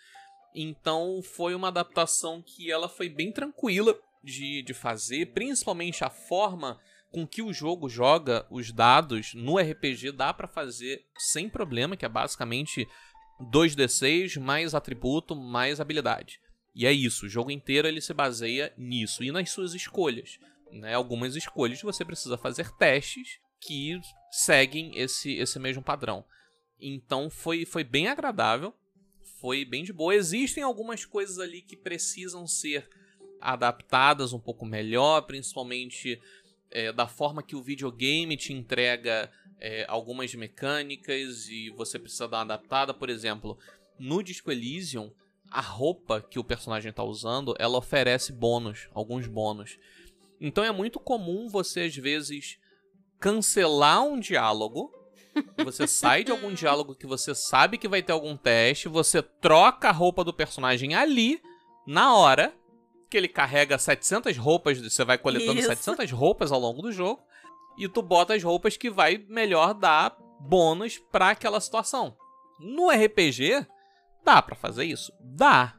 Então 0.56 1.22
foi 1.22 1.54
uma 1.56 1.68
adaptação 1.68 2.42
que 2.42 2.72
ela 2.72 2.88
foi 2.88 3.10
bem 3.10 3.32
tranquila 3.32 3.98
de, 4.24 4.62
de 4.62 4.74
fazer, 4.74 5.34
principalmente 5.34 6.04
a 6.04 6.10
forma 6.10 6.80
com 7.12 7.28
que 7.28 7.42
o 7.42 7.54
jogo 7.54 7.90
joga 7.90 8.46
os 8.50 8.72
dados 8.72 9.34
no 9.36 9.58
RPG 9.58 10.14
dá 10.14 10.34
pra 10.34 10.48
fazer 10.48 11.06
sem 11.18 11.50
problema, 11.50 11.98
que 11.98 12.06
é 12.06 12.10
basicamente 12.10 12.88
2d6 13.52 14.40
mais 14.40 14.74
atributo 14.74 15.36
mais 15.36 15.80
habilidade. 15.80 16.40
E 16.74 16.88
é 16.88 16.92
isso, 16.92 17.26
o 17.26 17.30
jogo 17.30 17.52
inteiro 17.52 17.88
ele 17.88 18.02
se 18.02 18.14
baseia 18.14 18.74
nisso 18.78 19.24
e 19.24 19.32
nas 19.32 19.52
suas 19.52 19.76
escolhas. 19.76 20.40
Né? 20.72 20.94
Algumas 20.96 21.36
escolhas 21.36 21.82
você 21.82 22.04
precisa 22.04 22.38
fazer 22.38 22.72
testes 22.78 23.40
que 23.66 24.00
seguem 24.32 24.98
esse, 24.98 25.34
esse 25.34 25.60
mesmo 25.60 25.82
padrão. 25.82 26.26
Então 26.80 27.30
foi, 27.30 27.66
foi 27.66 27.84
bem 27.84 28.08
agradável, 28.08 28.74
foi 29.40 29.64
bem 29.64 29.84
de 29.84 29.94
boa. 29.94 30.16
Existem 30.16 30.64
algumas 30.64 31.06
coisas 31.06 31.40
ali 31.40 31.62
que 31.62 31.78
precisam 31.78 32.46
ser 32.46 32.90
adaptadas 33.40 34.34
um 34.34 34.40
pouco 34.40 34.66
melhor, 34.66 35.22
principalmente 35.22 36.22
é, 36.72 36.92
da 36.92 37.08
forma 37.08 37.44
que 37.44 37.56
o 37.56 37.62
videogame 37.62 38.36
te 38.36 38.54
entrega 38.54 39.32
é, 39.60 39.86
algumas 39.88 40.34
mecânicas 40.34 41.48
e 41.48 41.70
você 41.72 42.00
precisa 42.00 42.28
dar 42.28 42.38
uma 42.38 42.44
adaptada. 42.44 42.94
Por 42.94 43.10
exemplo, 43.10 43.58
no 44.00 44.24
Disco 44.24 44.52
Elysium, 44.52 45.12
a 45.50 45.62
roupa 45.62 46.22
que 46.22 46.40
o 46.40 46.44
personagem 46.44 46.90
está 46.90 47.04
usando, 47.04 47.54
ela 47.60 47.78
oferece 47.78 48.34
bônus, 48.34 48.90
alguns 48.94 49.28
bônus. 49.28 49.78
Então 50.42 50.64
é 50.64 50.72
muito 50.72 51.00
comum 51.00 51.48
você 51.48 51.82
às 51.82 51.96
vezes 51.96 52.58
cancelar 53.24 54.04
um 54.04 54.20
diálogo. 54.20 54.92
Você 55.64 55.88
sai 55.88 56.26
de 56.26 56.32
algum 56.32 56.54
diálogo 56.54 56.94
que 56.94 57.08
você 57.08 57.34
sabe 57.34 57.78
que 57.78 57.88
vai 57.88 58.04
ter 58.04 58.12
algum 58.12 58.36
teste, 58.36 58.90
você 58.90 59.22
troca 59.22 59.88
a 59.88 59.94
roupa 59.94 60.26
do 60.26 60.34
personagem 60.34 60.94
ali, 60.94 61.42
na 61.88 62.14
hora, 62.14 62.54
que 63.10 63.16
ele 63.16 63.30
carrega 63.30 63.80
700 63.80 64.38
roupas, 64.38 64.78
você 64.78 65.06
vai 65.06 65.18
coletando 65.18 65.58
Isso. 65.58 65.70
700 65.70 66.12
roupas 66.12 66.52
ao 66.52 66.60
longo 66.60 66.82
do 66.82 66.92
jogo, 66.92 67.24
e 67.78 67.88
tu 67.88 68.02
bota 68.02 68.34
as 68.34 68.44
roupas 68.44 68.76
que 68.76 68.90
vai 68.90 69.26
melhor 69.30 69.74
dar 69.74 70.16
bônus 70.42 70.98
para 70.98 71.30
aquela 71.30 71.62
situação. 71.62 72.16
No 72.60 72.90
RPG, 72.90 73.66
dá 74.24 74.42
para 74.42 74.56
fazer 74.56 74.84
isso? 74.84 75.14
Dá. 75.20 75.76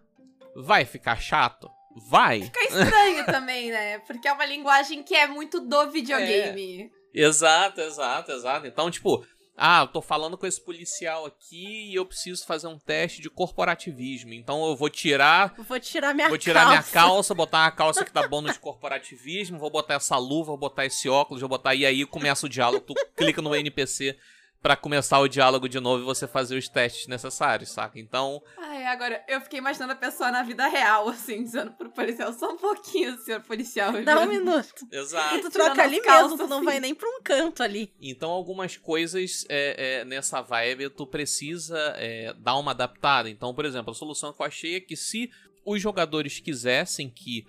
Vai 0.57 0.87
ficar 0.87 1.21
chato? 1.21 1.71
Vai. 2.09 2.43
Fica 2.43 2.65
estranho 2.65 3.27
também, 3.27 3.71
né? 3.71 3.99
Porque 4.01 4.27
é 4.27 4.33
uma 4.33 4.47
linguagem 4.47 5.03
que 5.03 5.15
é 5.15 5.27
muito 5.27 5.61
do 5.61 5.91
videogame. 5.91 6.91
Exato, 7.15 7.81
exato, 7.81 8.33
exato. 8.33 8.67
Então, 8.67 8.91
tipo, 8.91 9.25
ah, 9.57 9.83
eu 9.83 9.87
tô 9.87 10.03
falando 10.03 10.37
com 10.37 10.47
esse 10.47 10.61
policial 10.61 11.25
aqui 11.27 11.91
e 11.91 11.95
eu 11.95 12.05
preciso 12.05 12.45
fazer 12.45 12.67
um 12.67 12.77
teste 12.79 13.23
de 13.23 13.31
corporativismo. 13.31 14.33
Então 14.35 14.67
eu 14.67 14.75
vou 14.75 14.91
tirar 14.91 15.55
Vou 15.57 15.79
tirar 15.79 16.13
minha 16.13 16.29
Vou 16.29 16.37
tirar 16.37 16.63
calça. 16.65 16.71
minha 16.73 16.83
calça, 16.83 17.35
botar 17.35 17.59
uma 17.59 17.71
calça 17.71 18.05
que 18.05 18.13
dá 18.13 18.27
bônus 18.27 18.55
de 18.55 18.59
corporativismo, 18.59 19.59
vou 19.59 19.71
botar 19.71 19.95
essa 19.95 20.17
luva, 20.17 20.49
vou 20.49 20.59
botar 20.59 20.87
esse 20.87 21.09
óculos, 21.09 21.41
vou 21.41 21.49
botar. 21.49 21.75
E 21.77 21.87
aí 21.87 22.05
começa 22.05 22.47
o 22.47 22.49
diálogo. 22.49 22.85
Tu 22.85 22.95
clica 23.17 23.41
no 23.41 23.55
NPC 23.55 24.19
pra 24.65 24.77
começar 24.77 25.21
o 25.21 25.29
diálogo 25.29 25.69
de 25.69 25.79
novo 25.79 26.03
e 26.03 26.07
você 26.07 26.27
fazer 26.27 26.57
os 26.57 26.71
testes 26.71 27.07
necessários, 27.07 27.69
saca? 27.69 28.01
Então, 28.01 28.43
Ai, 28.57 28.87
agora 28.87 29.23
eu 29.29 29.39
fiquei 29.43 29.59
imaginando 29.59 29.93
a 29.93 29.97
pessoa 29.97 30.31
na 30.31 30.43
vida 30.43 30.67
real, 30.67 31.07
assim, 31.11 31.45
dizendo 31.45 31.73
pro 31.73 31.91
policial, 31.91 32.33
só 32.33 32.51
um 32.51 32.57
pouquinho, 32.57 33.19
senhor 33.19 33.43
policial. 33.43 33.93
Dá 34.03 34.21
um 34.21 34.25
minuto. 34.27 34.89
exato. 34.91 35.37
E 35.37 35.41
tu 35.43 35.51
troca 35.51 35.83
ali 35.83 36.01
calças, 36.01 36.31
mesmo, 36.31 36.39
tu 36.39 36.49
não 36.49 36.57
assim. 36.57 36.65
vai 36.65 36.81
nem 36.81 36.95
pra 36.95 37.07
um 37.07 37.21
canto 37.23 37.63
ali. 37.63 37.93
Então, 38.01 38.31
algumas 38.31 38.79
coisas 38.79 39.45
é, 39.51 39.99
é, 39.99 40.05
nessa 40.07 40.41
vibe 40.41 40.89
tu 40.89 41.07
precisa 41.07 41.79
é, 41.99 42.33
dar 42.33 42.57
uma 42.57 42.71
adaptada. 42.71 43.29
Então, 43.29 43.55
por 43.55 43.67
exemplo, 43.67 43.91
a 43.91 43.95
solução 43.95 44.33
que 44.33 44.41
eu 44.41 44.47
achei 44.47 44.77
é 44.77 44.81
que 44.81 44.97
se 44.97 45.31
os 45.63 45.79
jogadores 45.79 46.41
quisessem 46.41 47.11
que 47.11 47.45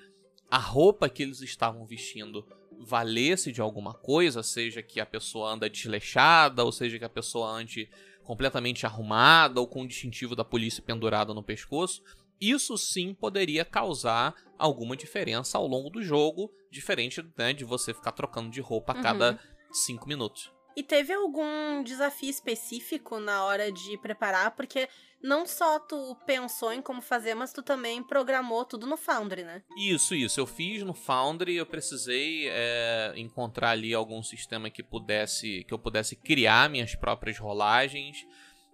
a 0.52 0.58
roupa 0.58 1.08
que 1.08 1.24
eles 1.24 1.40
estavam 1.40 1.86
vestindo 1.86 2.46
valesse 2.80 3.52
de 3.52 3.62
alguma 3.62 3.94
coisa, 3.94 4.44
seja 4.44 4.82
que 4.82 5.00
a 5.00 5.06
pessoa 5.06 5.52
anda 5.52 5.70
desleixada, 5.70 6.64
ou 6.64 6.72
seja 6.72 6.98
que 7.00 7.06
a 7.06 7.10
pessoa 7.10 7.50
ande 7.50 7.90
completamente 8.24 8.86
arrumada 8.86 9.60
ou 9.60 9.68
com 9.68 9.84
o 9.84 9.88
distintivo 9.88 10.36
da 10.36 10.44
polícia 10.44 10.82
pendurado 10.84 11.34
no 11.34 11.44
pescoço, 11.44 12.02
isso 12.42 12.78
sim 12.78 13.14
poderia 13.14 13.64
causar 13.64 14.34
alguma 14.58 14.96
diferença 14.98 15.58
ao 15.58 15.68
longo 15.68 15.90
do 15.90 16.02
jogo, 16.02 16.52
diferente 16.72 17.24
né, 17.38 17.54
de 17.54 17.64
você 17.64 17.94
ficar 17.94 18.12
trocando 18.12 18.50
de 18.50 18.60
roupa 18.62 18.94
a 18.94 18.96
Uhum. 18.96 19.02
cada 19.04 19.40
cinco 19.72 20.08
minutos. 20.08 20.52
E 20.76 20.84
teve 20.84 21.14
algum 21.14 21.82
desafio 21.84 22.30
específico 22.30 23.20
na 23.20 23.46
hora 23.46 23.72
de 23.72 23.98
preparar? 23.98 24.52
Porque 24.52 24.90
não 25.24 25.46
só 25.46 25.80
tu 25.80 26.16
pensou 26.26 26.74
em 26.74 26.82
como 26.82 27.02
fazer, 27.02 27.34
mas 27.34 27.54
tu 27.54 27.64
também 27.64 28.04
programou 28.04 28.66
tudo 28.66 28.86
no 28.86 28.98
Foundry, 28.98 29.44
né? 29.44 29.64
Isso, 29.78 30.14
isso. 30.14 30.40
Eu 30.40 30.46
fiz 30.46 30.84
no 30.84 30.94
Foundry, 30.94 31.56
eu 31.56 31.66
precisei 31.66 32.48
é, 32.50 33.14
encontrar 33.16 33.72
ali 33.72 33.94
algum 33.94 34.22
sistema 34.22 34.70
que 34.70 34.84
pudesse 34.84 35.64
que 35.64 35.74
eu 35.74 35.80
pudesse 35.80 36.16
criar 36.16 36.70
minhas 36.70 36.94
próprias 36.94 37.40
rolagens 37.40 38.26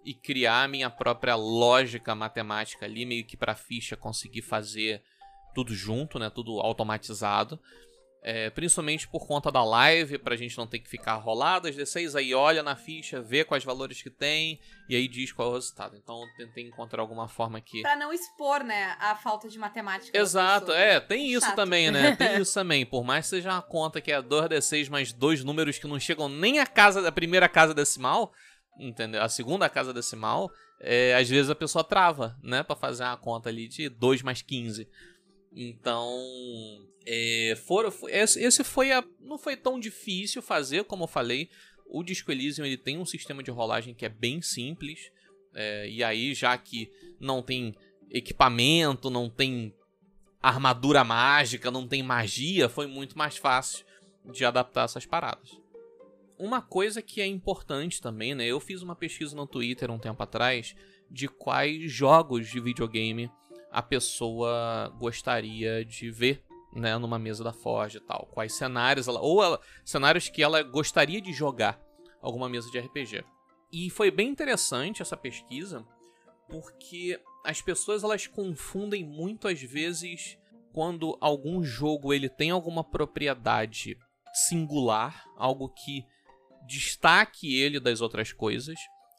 e 0.03 0.13
criar 0.13 0.67
minha 0.67 0.89
própria 0.89 1.35
lógica 1.35 2.15
matemática 2.15 2.85
ali, 2.85 3.05
meio 3.05 3.25
que 3.25 3.37
para 3.37 3.55
ficha 3.55 3.95
conseguir 3.95 4.41
fazer 4.41 5.01
tudo 5.53 5.73
junto, 5.73 6.17
né? 6.17 6.29
Tudo 6.29 6.59
automatizado. 6.59 7.59
É, 8.23 8.51
principalmente 8.51 9.07
por 9.07 9.25
conta 9.25 9.51
da 9.51 9.63
live, 9.63 10.19
pra 10.19 10.35
gente 10.35 10.55
não 10.55 10.67
ter 10.67 10.77
que 10.77 10.87
ficar 10.87 11.15
rolado 11.15 11.67
as 11.67 11.75
D6, 11.75 12.15
aí 12.15 12.35
olha 12.35 12.61
na 12.61 12.75
ficha, 12.75 13.19
vê 13.19 13.43
quais 13.43 13.63
valores 13.63 13.99
que 13.99 14.11
tem 14.11 14.59
e 14.87 14.95
aí 14.95 15.07
diz 15.07 15.31
qual 15.31 15.47
é 15.47 15.51
o 15.51 15.55
resultado. 15.55 15.97
Então 15.97 16.21
eu 16.21 16.27
tentei 16.37 16.67
encontrar 16.67 17.01
alguma 17.01 17.27
forma 17.27 17.59
que. 17.59 17.81
Pra 17.81 17.95
não 17.95 18.13
expor, 18.13 18.63
né, 18.63 18.95
a 18.99 19.15
falta 19.15 19.49
de 19.49 19.57
matemática. 19.57 20.15
Exato, 20.15 20.71
é, 20.71 20.99
tem 20.99 21.31
isso 21.31 21.47
Chato. 21.47 21.55
também, 21.55 21.89
né? 21.89 22.15
Tem 22.21 22.39
isso 22.39 22.53
também. 22.53 22.85
Por 22.85 23.03
mais 23.03 23.25
que 23.25 23.29
seja 23.31 23.49
uma 23.49 23.61
conta 23.61 23.99
que 23.99 24.11
é 24.11 24.21
2D6 24.21 24.89
mais 24.89 25.11
dois 25.11 25.43
números 25.43 25.79
que 25.79 25.87
não 25.87 25.99
chegam 25.99 26.29
nem 26.29 26.59
a 26.59 26.67
casa 26.67 27.01
da 27.01 27.11
primeira 27.11 27.49
casa 27.49 27.73
decimal, 27.73 28.31
entendeu? 28.79 29.23
A 29.23 29.29
segunda 29.29 29.67
casa 29.67 29.91
decimal, 29.91 30.51
é, 30.79 31.15
às 31.15 31.27
vezes 31.27 31.49
a 31.49 31.55
pessoa 31.55 31.83
trava, 31.83 32.37
né? 32.43 32.61
Pra 32.61 32.75
fazer 32.75 33.03
uma 33.03 33.17
conta 33.17 33.49
ali 33.49 33.67
de 33.67 33.89
2 33.89 34.21
mais 34.21 34.43
15. 34.43 34.87
Então, 35.53 36.17
é, 37.05 37.53
esse 38.09 38.63
foi 38.63 38.91
a, 38.91 39.03
não 39.19 39.37
foi 39.37 39.57
tão 39.57 39.79
difícil 39.79 40.41
fazer, 40.41 40.85
como 40.85 41.03
eu 41.03 41.07
falei. 41.07 41.49
O 41.85 42.03
Disco 42.03 42.31
Elysium 42.31 42.65
ele 42.65 42.77
tem 42.77 42.97
um 42.97 43.05
sistema 43.05 43.43
de 43.43 43.51
rolagem 43.51 43.93
que 43.93 44.05
é 44.05 44.09
bem 44.09 44.41
simples. 44.41 45.11
é, 45.53 45.89
e 45.89 46.03
aí, 46.03 46.33
já 46.33 46.57
que 46.57 46.89
não 47.19 47.41
tem 47.41 47.75
equipamento, 48.09 49.09
não 49.09 49.29
tem 49.29 49.73
armadura 50.41 51.03
mágica, 51.03 51.69
não 51.69 51.87
tem 51.87 52.01
magia, 52.01 52.67
foi 52.67 52.87
muito 52.87 53.17
mais 53.17 53.37
fácil 53.37 53.85
de 54.25 54.43
adaptar 54.45 54.85
essas 54.85 55.05
paradas. 55.05 55.59
Uma 56.37 56.61
coisa 56.61 57.01
que 57.01 57.21
é 57.21 57.27
importante 57.27 58.01
também, 58.01 58.33
né? 58.33 58.45
Eu 58.45 58.59
fiz 58.59 58.81
uma 58.81 58.95
pesquisa 58.95 59.35
no 59.35 59.45
Twitter 59.45 59.91
um 59.91 59.99
tempo 59.99 60.23
atrás 60.23 60.75
de 61.09 61.27
quais 61.27 61.91
jogos 61.91 62.49
de 62.49 62.59
videogame 62.59 63.29
a 63.71 63.81
pessoa 63.81 64.93
gostaria 64.99 65.85
de 65.85 66.11
ver, 66.11 66.43
né, 66.73 66.97
numa 66.97 67.17
mesa 67.17 67.43
da 67.43 67.53
Forge 67.53 67.97
e 67.97 68.01
tal. 68.01 68.27
Quais 68.31 68.53
cenários 68.53 69.07
ela 69.07 69.21
ou 69.21 69.43
ela, 69.43 69.59
cenários 69.85 70.29
que 70.29 70.43
ela 70.43 70.61
gostaria 70.61 71.21
de 71.21 71.31
jogar 71.31 71.81
alguma 72.21 72.47
mesa 72.47 72.69
de 72.69 72.79
RPG. 72.79 73.23
E 73.71 73.89
foi 73.89 74.11
bem 74.11 74.29
interessante 74.29 75.01
essa 75.01 75.17
pesquisa, 75.17 75.85
porque 76.49 77.19
as 77.45 77.61
pessoas 77.61 78.03
elas 78.03 78.27
confundem 78.27 79.03
muito 79.03 79.47
às 79.47 79.61
vezes 79.61 80.37
quando 80.73 81.17
algum 81.19 81.63
jogo 81.63 82.13
ele 82.13 82.29
tem 82.29 82.51
alguma 82.51 82.83
propriedade 82.83 83.97
singular, 84.47 85.25
algo 85.37 85.69
que 85.69 86.05
destaque 86.67 87.59
ele 87.59 87.79
das 87.79 88.01
outras 88.01 88.31
coisas, 88.31 88.77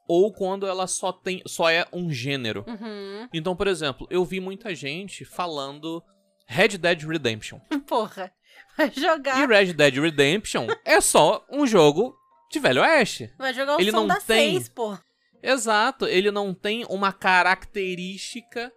ou 0.09 0.33
quando 0.33 0.67
ela 0.67 0.87
só 0.87 1.13
tem 1.13 1.43
só 1.47 1.71
é 1.71 1.87
um 1.93 2.11
gênero. 2.11 2.65
Uhum. 2.67 3.29
Então, 3.33 3.55
por 3.57 3.67
exemplo, 3.67 4.07
eu 4.11 4.25
vi 4.25 4.41
muita 4.41 4.75
gente 4.75 5.25
falando 5.25 6.03
Red 6.47 6.77
Dead 6.79 7.03
Redemption. 7.03 7.59
Porra. 7.87 8.33
Vai 8.77 8.91
E 8.95 9.01
jogar. 9.01 9.47
Red 9.49 9.73
Dead 9.75 9.95
Redemption 9.99 10.67
é 10.85 11.01
só 11.01 11.45
um 11.51 11.67
jogo 11.67 12.17
de 12.51 12.59
Velho 12.59 12.83
Oeste. 12.83 13.33
Vai 13.39 13.53
jogar 13.55 13.77
o 13.77 13.81
Ele 13.81 13.93
não 13.93 14.07
da 14.07 14.21
tem- 14.21 14.63
pô. 14.67 14.97
Exato, 15.43 16.07
ele 16.07 16.31
não 16.31 16.55
tem 16.55 16.85
uma 16.89 17.13
característica 17.13 18.73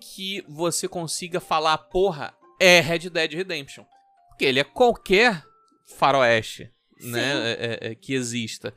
que 0.00 0.44
você 0.48 0.88
consiga 0.88 1.38
falar, 1.40 1.78
porra, 1.78 2.34
é 2.58 2.80
Red 2.80 3.08
Dead 3.10 3.32
Redemption. 3.34 3.84
Porque 4.28 4.44
ele 4.44 4.58
é 4.60 4.64
qualquer 4.64 5.42
faroeste, 5.96 6.70
né, 7.00 7.20
Sim. 7.34 7.38
é- 7.40 7.52
é- 7.52 7.78
é, 7.90 7.94
que 7.94 8.14
exista. 8.14 8.74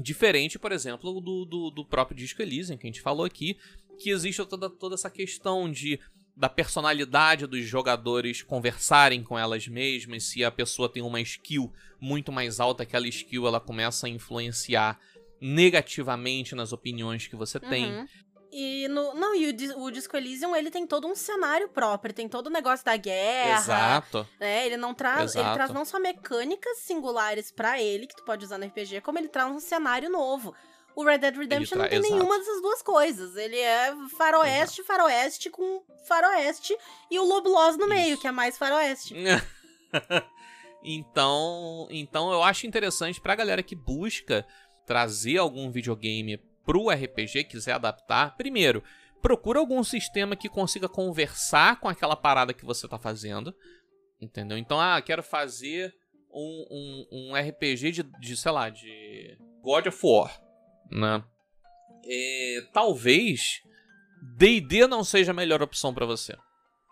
Diferente, 0.00 0.58
por 0.58 0.72
exemplo, 0.72 1.20
do, 1.20 1.44
do, 1.44 1.70
do 1.70 1.84
próprio 1.84 2.16
Disco 2.16 2.40
Elysium, 2.40 2.76
que 2.76 2.86
a 2.86 2.88
gente 2.88 3.00
falou 3.00 3.24
aqui, 3.24 3.56
que 3.98 4.10
existe 4.10 4.44
toda, 4.46 4.70
toda 4.70 4.94
essa 4.94 5.10
questão 5.10 5.70
de 5.70 6.00
da 6.36 6.48
personalidade 6.48 7.46
dos 7.46 7.66
jogadores 7.66 8.42
conversarem 8.42 9.22
com 9.22 9.38
elas 9.38 9.68
mesmas, 9.68 10.24
se 10.24 10.42
a 10.42 10.50
pessoa 10.50 10.88
tem 10.88 11.02
uma 11.02 11.20
skill 11.20 11.70
muito 12.00 12.32
mais 12.32 12.58
alta, 12.60 12.82
aquela 12.82 13.06
skill 13.08 13.46
ela 13.46 13.60
começa 13.60 14.06
a 14.06 14.10
influenciar 14.10 14.98
negativamente 15.38 16.54
nas 16.54 16.72
opiniões 16.72 17.26
que 17.26 17.36
você 17.36 17.60
tem. 17.60 18.06
E 18.52 18.88
no. 18.88 19.14
Não, 19.14 19.34
e 19.34 19.50
o, 19.50 19.82
o 19.84 19.90
Disco 19.90 20.16
Elysium, 20.16 20.56
ele 20.56 20.70
tem 20.70 20.86
todo 20.86 21.06
um 21.06 21.14
cenário 21.14 21.68
próprio, 21.68 22.12
tem 22.12 22.28
todo 22.28 22.48
o 22.48 22.50
negócio 22.50 22.84
da 22.84 22.96
guerra. 22.96 23.58
Exato. 23.60 24.28
né? 24.40 24.66
Ele 24.66 24.76
não 24.76 24.92
traz. 24.92 25.34
Ele 25.34 25.42
Exato. 25.42 25.54
traz 25.54 25.70
não 25.70 25.84
só 25.84 26.00
mecânicas 26.00 26.78
singulares 26.78 27.52
pra 27.52 27.80
ele, 27.80 28.06
que 28.06 28.16
tu 28.16 28.24
pode 28.24 28.44
usar 28.44 28.58
no 28.58 28.66
RPG, 28.66 29.00
como 29.02 29.18
ele 29.18 29.28
traz 29.28 29.50
um 29.52 29.60
cenário 29.60 30.10
novo. 30.10 30.54
O 30.96 31.04
Red 31.04 31.18
Dead 31.18 31.36
Redemption 31.36 31.78
não 31.78 31.88
tem 31.88 31.98
exato. 31.98 32.12
nenhuma 32.12 32.38
dessas 32.38 32.60
duas 32.60 32.82
coisas. 32.82 33.36
Ele 33.36 33.56
é 33.56 33.94
faroeste, 34.18 34.82
faroeste 34.82 35.48
com 35.48 35.82
faroeste 36.06 36.76
e 37.08 37.18
o 37.18 37.24
Loblos 37.24 37.76
no 37.76 37.86
meio, 37.86 38.14
Isso. 38.14 38.20
que 38.20 38.26
é 38.26 38.32
mais 38.32 38.58
faroeste. 38.58 39.14
então, 40.82 41.86
então 41.90 42.32
eu 42.32 42.42
acho 42.42 42.66
interessante 42.66 43.20
pra 43.20 43.36
galera 43.36 43.62
que 43.62 43.76
busca 43.76 44.44
trazer 44.84 45.38
algum 45.38 45.70
videogame 45.70 46.36
pro 46.70 46.88
RPG, 46.88 47.44
quiser 47.44 47.72
adaptar. 47.72 48.36
Primeiro, 48.36 48.80
procura 49.20 49.58
algum 49.58 49.82
sistema 49.82 50.36
que 50.36 50.48
consiga 50.48 50.88
conversar 50.88 51.80
com 51.80 51.88
aquela 51.88 52.14
parada 52.14 52.54
que 52.54 52.64
você 52.64 52.86
tá 52.86 52.96
fazendo. 52.96 53.52
Entendeu? 54.20 54.56
Então, 54.56 54.80
ah, 54.80 55.02
quero 55.02 55.20
fazer 55.20 55.92
um, 56.32 56.66
um, 56.70 57.06
um 57.10 57.34
RPG 57.34 57.90
de, 57.90 58.02
de, 58.04 58.36
sei 58.36 58.52
lá, 58.52 58.70
de 58.70 59.36
God 59.60 59.88
of 59.88 59.98
War. 60.00 60.40
Né? 60.88 61.24
É, 62.04 62.60
talvez 62.72 63.62
D&D 64.36 64.86
não 64.86 65.02
seja 65.02 65.32
a 65.32 65.34
melhor 65.34 65.60
opção 65.62 65.92
pra 65.92 66.06
você. 66.06 66.34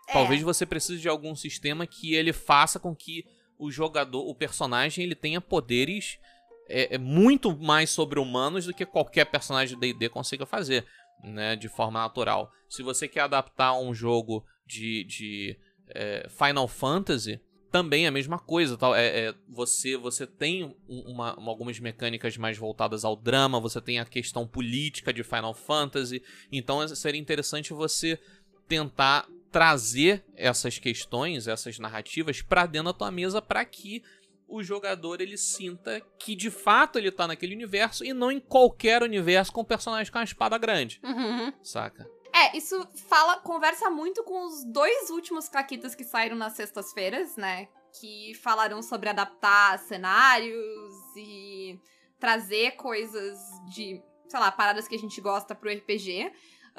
É. 0.09 0.11
Talvez 0.11 0.41
você 0.41 0.65
precise 0.65 0.99
de 0.99 1.07
algum 1.07 1.33
sistema 1.35 1.87
que 1.87 2.15
ele 2.15 2.33
faça 2.33 2.79
com 2.79 2.93
que 2.93 3.25
o 3.57 3.71
jogador, 3.71 4.27
o 4.27 4.35
personagem, 4.35 5.05
ele 5.05 5.15
tenha 5.15 5.39
poderes 5.39 6.19
é, 6.69 6.95
é 6.95 6.97
muito 6.97 7.57
mais 7.57 7.89
sobre-humanos 7.89 8.65
do 8.65 8.73
que 8.73 8.85
qualquer 8.85 9.25
personagem 9.25 9.75
de 9.75 9.81
D&D 9.81 10.09
consiga 10.09 10.45
fazer, 10.45 10.85
né, 11.23 11.55
de 11.55 11.67
forma 11.67 11.99
natural. 11.99 12.51
Se 12.69 12.81
você 12.83 13.07
quer 13.07 13.21
adaptar 13.21 13.73
um 13.77 13.93
jogo 13.93 14.45
de, 14.65 15.03
de 15.03 15.59
é, 15.89 16.27
Final 16.29 16.67
Fantasy, 16.67 17.41
também 17.71 18.05
é 18.05 18.07
a 18.07 18.11
mesma 18.11 18.39
coisa, 18.39 18.75
tal. 18.77 18.95
É, 18.95 19.05
é, 19.27 19.35
você 19.47 19.95
você 19.97 20.25
tem 20.25 20.63
um- 20.63 20.75
uma, 21.11 21.35
uma- 21.37 21.51
algumas 21.51 21.79
mecânicas 21.79 22.35
mais 22.37 22.57
voltadas 22.57 23.05
ao 23.05 23.15
drama, 23.15 23.59
você 23.59 23.79
tem 23.81 23.99
a 23.99 24.05
questão 24.05 24.47
política 24.47 25.11
de 25.13 25.23
Final 25.23 25.53
Fantasy, 25.53 26.21
então 26.51 26.87
seria 26.95 27.19
interessante 27.21 27.73
você 27.73 28.19
tentar 28.67 29.27
trazer 29.51 30.23
essas 30.35 30.77
questões, 30.77 31.47
essas 31.47 31.79
narrativas 31.79 32.41
pra 32.41 32.65
dentro 32.67 32.91
da 32.91 32.97
tua 32.97 33.11
mesa 33.11 33.41
para 33.41 33.65
que 33.65 34.03
o 34.49 34.63
jogador 34.63 35.21
ele 35.21 35.37
sinta 35.37 36.01
que 36.17 36.35
de 36.35 36.49
fato 36.49 36.97
ele 36.97 37.11
tá 37.11 37.27
naquele 37.27 37.53
universo 37.55 38.03
e 38.03 38.13
não 38.13 38.31
em 38.31 38.39
qualquer 38.39 39.03
universo 39.03 39.51
com 39.53 39.61
um 39.61 39.65
personagem 39.65 40.11
com 40.11 40.17
uma 40.17 40.23
espada 40.25 40.57
grande, 40.57 40.99
Uhum. 41.03 41.53
saca? 41.63 42.09
É, 42.33 42.55
isso 42.57 42.87
fala, 43.07 43.37
conversa 43.37 43.89
muito 43.89 44.23
com 44.23 44.45
os 44.45 44.63
dois 44.65 45.09
últimos 45.09 45.49
caquitas 45.49 45.95
que 45.95 46.03
saíram 46.03 46.35
nas 46.35 46.53
sextas-feiras, 46.53 47.35
né? 47.37 47.67
Que 47.99 48.33
falaram 48.35 48.81
sobre 48.83 49.09
adaptar 49.09 49.79
cenários 49.79 50.93
e 51.17 51.79
trazer 52.19 52.71
coisas 52.71 53.39
de, 53.73 54.01
sei 54.27 54.39
lá, 54.39 54.51
paradas 54.51 54.87
que 54.87 54.95
a 54.95 54.99
gente 54.99 55.19
gosta 55.21 55.55
pro 55.55 55.71
RPG. 55.71 56.31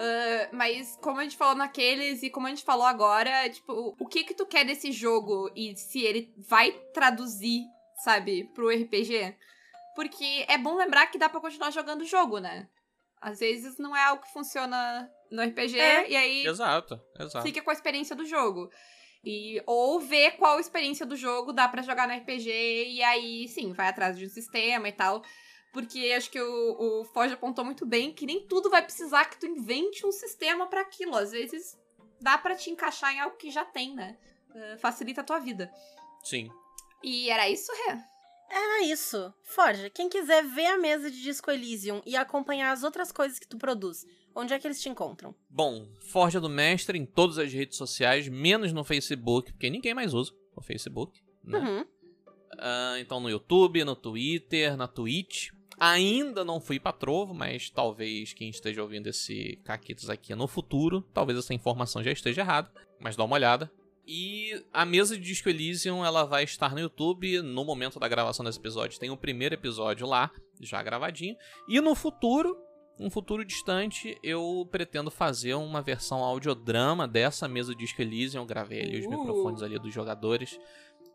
Ah, 0.02 0.48
mas 0.50 0.96
como 1.02 1.20
a 1.20 1.22
gente 1.22 1.36
falou 1.36 1.54
naqueles 1.54 2.22
e 2.22 2.30
como 2.30 2.46
a 2.46 2.50
gente 2.50 2.64
falou 2.64 2.86
agora, 2.86 3.48
tipo, 3.50 3.94
o 3.98 4.06
que 4.06 4.24
que 4.24 4.32
tu 4.32 4.46
quer 4.46 4.64
desse 4.64 4.90
jogo 4.90 5.50
e 5.54 5.76
se 5.76 6.00
ele 6.02 6.32
vai 6.38 6.72
traduzir, 6.94 7.64
sabe, 8.02 8.44
pro 8.54 8.70
RPG? 8.70 9.36
Porque 9.94 10.46
é 10.48 10.56
bom 10.56 10.74
lembrar 10.74 11.08
que 11.08 11.18
dá 11.18 11.28
pra 11.28 11.40
continuar 11.40 11.70
jogando 11.70 12.00
o 12.00 12.06
jogo, 12.06 12.38
né? 12.38 12.66
Às 13.20 13.40
vezes 13.40 13.76
não 13.76 13.94
é 13.94 14.02
algo 14.02 14.22
que 14.22 14.32
funciona 14.32 15.10
no 15.30 15.42
RPG 15.42 15.78
É. 15.78 16.08
e 16.08 16.16
aí 16.16 16.46
Exato, 16.46 16.98
exato. 17.18 17.44
fica 17.46 17.60
com 17.60 17.68
a 17.68 17.74
experiência 17.74 18.16
do 18.16 18.24
jogo. 18.24 18.70
E, 19.22 19.62
ou 19.66 20.00
ver 20.00 20.38
qual 20.38 20.58
experiência 20.58 21.04
do 21.04 21.14
jogo 21.14 21.52
dá 21.52 21.68
pra 21.68 21.82
jogar 21.82 22.08
no 22.08 22.14
RPG 22.14 22.48
e 22.88 23.02
aí, 23.02 23.46
sim, 23.48 23.74
vai 23.74 23.88
atrás 23.88 24.16
de 24.16 24.24
um 24.24 24.30
sistema 24.30 24.88
e 24.88 24.92
tal. 24.92 25.22
Porque 25.72 26.12
acho 26.16 26.30
que 26.30 26.40
o, 26.40 27.00
o 27.00 27.04
Foge 27.04 27.34
apontou 27.34 27.64
muito 27.64 27.86
bem 27.86 28.12
que 28.12 28.26
nem 28.26 28.46
tudo 28.46 28.68
vai 28.68 28.82
precisar 28.82 29.26
que 29.26 29.38
tu 29.38 29.46
invente 29.46 30.04
um 30.04 30.12
sistema 30.12 30.66
pra 30.66 30.80
aquilo. 30.80 31.16
Às 31.16 31.30
vezes 31.30 31.78
dá 32.20 32.36
pra 32.36 32.56
te 32.56 32.70
encaixar 32.70 33.14
em 33.14 33.20
algo 33.20 33.36
que 33.36 33.50
já 33.50 33.64
tem, 33.64 33.94
né? 33.94 34.18
Eh, 34.54 34.76
facilita 34.78 35.20
a 35.20 35.24
tua 35.24 35.38
vida. 35.38 35.70
Sim. 36.24 36.50
E 37.02 37.30
era 37.30 37.48
isso, 37.48 37.72
Rê? 37.72 37.98
Era 38.50 38.84
isso. 38.84 39.32
Forja, 39.44 39.88
quem 39.88 40.08
quiser 40.08 40.44
ver 40.44 40.66
a 40.66 40.78
mesa 40.78 41.10
de 41.10 41.22
Disco 41.22 41.50
Elysium 41.50 42.02
e 42.04 42.16
acompanhar 42.16 42.72
as 42.72 42.82
outras 42.82 43.12
coisas 43.12 43.38
que 43.38 43.46
tu 43.46 43.56
produz, 43.56 44.04
onde 44.34 44.52
é 44.52 44.58
que 44.58 44.66
eles 44.66 44.82
te 44.82 44.88
encontram? 44.88 45.34
Bom, 45.48 45.88
Forja 46.00 46.40
do 46.40 46.48
Mestre 46.48 46.98
em 46.98 47.06
todas 47.06 47.38
as 47.38 47.52
redes 47.52 47.76
sociais, 47.76 48.28
menos 48.28 48.72
no 48.72 48.82
Facebook, 48.82 49.52
porque 49.52 49.70
ninguém 49.70 49.94
mais 49.94 50.12
usa 50.12 50.32
o 50.56 50.60
Facebook, 50.60 51.22
né? 51.44 51.58
Uhum. 51.58 51.86
Ah, 52.58 52.96
então 52.98 53.20
no 53.20 53.30
YouTube, 53.30 53.84
no 53.84 53.94
Twitter, 53.94 54.76
na 54.76 54.88
Twitch. 54.88 55.50
Ainda 55.80 56.44
não 56.44 56.60
fui 56.60 56.78
pra 56.78 56.92
Trovo, 56.92 57.32
mas 57.32 57.70
talvez 57.70 58.34
quem 58.34 58.50
esteja 58.50 58.82
ouvindo 58.82 59.06
esse 59.06 59.58
Caquitos 59.64 60.10
aqui 60.10 60.34
no 60.34 60.46
futuro, 60.46 61.00
talvez 61.14 61.38
essa 61.38 61.54
informação 61.54 62.02
já 62.02 62.12
esteja 62.12 62.42
errada, 62.42 62.70
mas 63.00 63.16
dá 63.16 63.24
uma 63.24 63.34
olhada. 63.34 63.72
E 64.06 64.62
a 64.72 64.84
mesa 64.84 65.16
de 65.16 65.22
Disco 65.22 65.48
Elysium, 65.48 66.04
ela 66.04 66.24
vai 66.24 66.44
estar 66.44 66.74
no 66.74 66.80
YouTube 66.80 67.40
no 67.40 67.64
momento 67.64 67.98
da 67.98 68.08
gravação 68.08 68.44
desse 68.44 68.58
episódio. 68.58 68.98
Tem 68.98 69.08
o 69.10 69.16
primeiro 69.16 69.54
episódio 69.54 70.06
lá, 70.06 70.30
já 70.60 70.82
gravadinho. 70.82 71.34
E 71.68 71.80
no 71.80 71.94
futuro, 71.94 72.56
um 72.98 73.08
futuro 73.08 73.44
distante, 73.44 74.18
eu 74.22 74.68
pretendo 74.70 75.10
fazer 75.10 75.54
uma 75.54 75.80
versão 75.80 76.18
audiodrama 76.24 77.08
dessa 77.08 77.46
mesa 77.48 77.72
de 77.72 77.78
Disco 77.84 78.02
Elysium. 78.02 78.42
Eu 78.42 78.46
gravei 78.46 78.82
ali 78.82 78.98
os 78.98 79.06
Uh. 79.06 79.10
microfones 79.10 79.62
ali 79.62 79.78
dos 79.78 79.94
jogadores. 79.94 80.58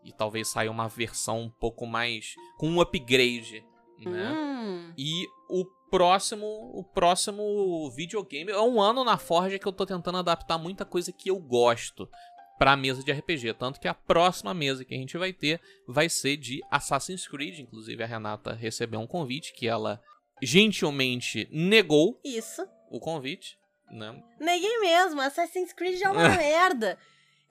E 0.03 0.11
talvez 0.13 0.47
saia 0.47 0.71
uma 0.71 0.87
versão 0.87 1.41
um 1.41 1.49
pouco 1.49 1.85
mais. 1.85 2.33
com 2.57 2.69
um 2.69 2.79
upgrade, 2.79 3.63
né? 4.03 4.31
Hum. 4.31 4.93
E 4.97 5.25
o 5.49 5.65
próximo, 5.89 6.45
o 6.73 6.83
próximo 6.83 7.89
videogame 7.91 8.51
é 8.51 8.59
um 8.59 8.81
ano 8.81 9.03
na 9.03 9.17
Forja 9.17 9.59
que 9.59 9.67
eu 9.67 9.71
tô 9.71 9.85
tentando 9.85 10.17
adaptar 10.17 10.57
muita 10.57 10.83
coisa 10.83 11.11
que 11.11 11.29
eu 11.29 11.39
gosto 11.39 12.09
pra 12.57 12.75
mesa 12.75 13.03
de 13.03 13.11
RPG, 13.11 13.53
tanto 13.53 13.79
que 13.79 13.87
a 13.87 13.93
próxima 13.93 14.53
mesa 14.53 14.85
que 14.85 14.93
a 14.93 14.97
gente 14.97 15.17
vai 15.17 15.33
ter 15.33 15.61
vai 15.87 16.09
ser 16.09 16.37
de 16.37 16.61
Assassin's 16.71 17.27
Creed, 17.27 17.59
inclusive 17.59 18.01
a 18.01 18.07
Renata 18.07 18.53
recebeu 18.53 18.99
um 18.99 19.07
convite 19.07 19.53
que 19.53 19.67
ela 19.67 20.01
gentilmente 20.41 21.47
negou 21.51 22.19
Isso. 22.23 22.65
o 22.89 22.99
convite, 22.99 23.57
né? 23.91 24.21
Neguei 24.39 24.79
mesmo. 24.79 25.21
Assassin's 25.21 25.73
Creed 25.73 26.01
é 26.01 26.09
uma 26.09 26.29
merda. 26.35 26.97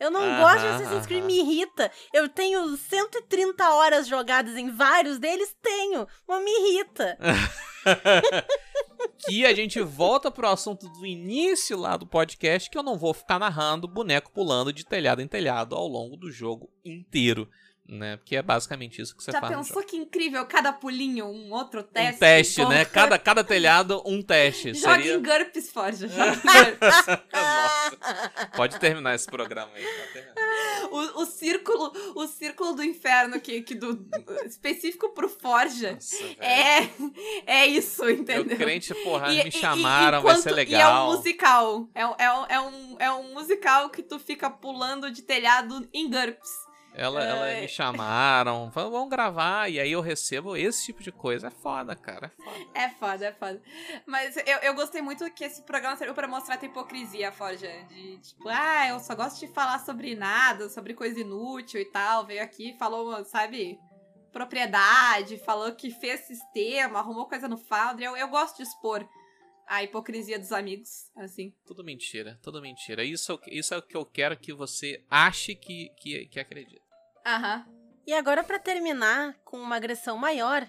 Eu 0.04 0.10
não 0.10 0.20
Aham, 0.20 0.40
gosto 0.40 0.60
de 0.60 0.66
Assassin's 0.66 1.06
Creed, 1.06 1.24
me 1.24 1.38
irrita. 1.38 1.90
Eu 2.12 2.28
tenho 2.28 2.76
130 2.76 3.70
horas 3.70 4.06
jogadas 4.06 4.54
em 4.54 4.70
vários 4.70 5.18
deles, 5.18 5.56
tenho, 5.62 6.06
mas 6.28 6.44
me 6.44 6.50
irrita. 6.50 7.16
que 9.26 9.46
a 9.46 9.54
gente 9.54 9.80
volta 9.80 10.30
pro 10.30 10.48
assunto 10.48 10.86
do 10.90 11.06
início 11.06 11.78
lá 11.78 11.96
do 11.96 12.06
podcast, 12.06 12.68
que 12.68 12.76
eu 12.76 12.82
não 12.82 12.98
vou 12.98 13.14
ficar 13.14 13.38
narrando 13.38 13.88
boneco 13.88 14.30
pulando 14.30 14.74
de 14.74 14.84
telhado 14.84 15.22
em 15.22 15.28
telhado 15.28 15.74
ao 15.74 15.88
longo 15.88 16.18
do 16.18 16.30
jogo 16.30 16.68
inteiro, 16.84 17.48
né? 17.86 18.16
Porque 18.16 18.36
é 18.36 18.42
basicamente 18.42 19.00
isso 19.02 19.14
que 19.16 19.22
você 19.22 19.30
Já 19.32 19.40
faz. 19.40 19.52
no 19.52 19.58
pensou 19.64 19.82
que 19.82 19.96
incrível? 19.96 20.44
Cada 20.46 20.72
pulinho, 20.72 21.26
um 21.26 21.52
outro 21.52 21.82
teste. 21.82 22.16
um 22.16 22.18
teste, 22.18 22.56
Porra. 22.62 22.68
né? 22.74 22.84
Cada, 22.84 23.18
cada 23.18 23.44
telhado, 23.44 24.02
um 24.06 24.22
teste. 24.22 24.72
Joga 24.74 24.94
Seria... 24.96 25.14
em 25.14 25.22
GURPS, 25.22 25.70
Forja. 25.70 26.06
Nossa. 26.08 27.24
Pode 28.56 28.78
terminar 28.78 29.14
esse 29.14 29.26
programa 29.26 29.70
aí. 29.74 29.84
o, 30.90 31.22
o 31.22 31.26
círculo, 31.26 31.92
o 32.14 32.26
círculo 32.26 32.74
do 32.74 32.82
inferno 32.84 33.40
que, 33.40 33.62
que 33.62 33.74
do 33.74 34.06
específico 34.46 35.10
pro 35.10 35.28
Forja. 35.28 35.92
Nossa. 35.92 36.24
É, 36.40 36.88
é 37.46 37.66
isso, 37.66 38.08
entendeu? 38.08 38.56
crente, 38.56 38.94
porra, 39.02 39.32
E- 39.32 39.42
me 39.44 39.48
e- 39.48 39.52
chamaram, 39.52 40.20
e 40.20 40.22
vai 40.22 40.32
enquanto- 40.32 40.42
ser 40.42 40.50
E 40.50 40.52
é 40.52 40.54
um 40.54 40.56
legal. 40.56 41.12
musical. 41.12 41.88
É, 41.94 42.06
um- 42.06 42.14
é, 42.18 42.32
um, 42.32 42.46
é, 42.48 42.60
um, 42.60 42.96
é 43.00 43.12
um 43.12 43.34
musical 43.34 43.90
que 43.90 44.02
tu 44.02 44.18
fica 44.18 44.48
pulando 44.48 45.10
de 45.10 45.22
telhado 45.22 45.86
em 45.92 46.08
GURPS. 46.08 46.63
Ela, 46.96 47.24
ela 47.24 47.48
É. 47.48 47.60
me 47.62 47.68
chamaram, 47.68 48.70
falaram, 48.70 48.92
vamos 48.92 49.10
gravar, 49.10 49.68
e 49.68 49.80
aí 49.80 49.90
eu 49.90 50.00
recebo 50.00 50.56
esse 50.56 50.84
tipo 50.84 51.02
de 51.02 51.10
coisa. 51.10 51.48
É 51.48 51.50
foda, 51.50 51.96
cara, 51.96 52.26
é 52.26 52.42
foda. 52.42 52.66
É 52.74 52.88
foda, 52.90 53.26
é 53.26 53.32
foda. 53.32 53.62
Mas 54.06 54.36
eu, 54.36 54.58
eu 54.62 54.74
gostei 54.74 55.02
muito 55.02 55.28
que 55.32 55.42
esse 55.44 55.62
programa 55.62 55.96
serviu 55.96 56.14
pra 56.14 56.28
mostrar 56.28 56.54
a 56.54 56.58
tua 56.58 56.66
hipocrisia, 56.68 57.32
Forja. 57.32 57.68
De 57.88 58.18
tipo, 58.18 58.48
ah, 58.48 58.88
eu 58.88 59.00
só 59.00 59.14
gosto 59.16 59.40
de 59.44 59.52
falar 59.52 59.80
sobre 59.80 60.14
nada, 60.14 60.68
sobre 60.68 60.94
coisa 60.94 61.18
inútil 61.20 61.80
e 61.80 61.84
tal. 61.86 62.24
Veio 62.26 62.42
aqui, 62.44 62.76
falou, 62.78 63.24
sabe, 63.24 63.76
propriedade, 64.32 65.38
falou 65.38 65.72
que 65.72 65.90
fez 65.90 66.20
sistema, 66.20 66.98
arrumou 67.00 67.26
coisa 67.26 67.48
no 67.48 67.56
Foundry. 67.56 68.04
Eu, 68.04 68.16
eu 68.16 68.28
gosto 68.28 68.58
de 68.58 68.62
expor 68.62 69.06
a 69.66 69.82
hipocrisia 69.82 70.38
dos 70.38 70.52
amigos, 70.52 71.10
assim. 71.16 71.52
Tudo 71.66 71.82
mentira, 71.82 72.38
tudo 72.42 72.60
mentira. 72.60 73.02
Isso, 73.02 73.32
é 73.32 73.34
o 73.34 73.38
que- 73.38 73.50
isso 73.58 73.72
é 73.72 73.78
o 73.78 73.82
que 73.82 73.96
eu 73.96 74.04
quero 74.04 74.36
que 74.36 74.52
você 74.52 75.02
ache 75.10 75.54
que, 75.54 75.88
que, 75.96 76.26
que 76.26 76.38
acredita. 76.38 76.83
Aham. 77.24 77.66
E 78.06 78.12
agora, 78.12 78.44
pra 78.44 78.58
terminar 78.58 79.34
com 79.44 79.58
uma 79.58 79.76
agressão 79.76 80.16
maior, 80.16 80.68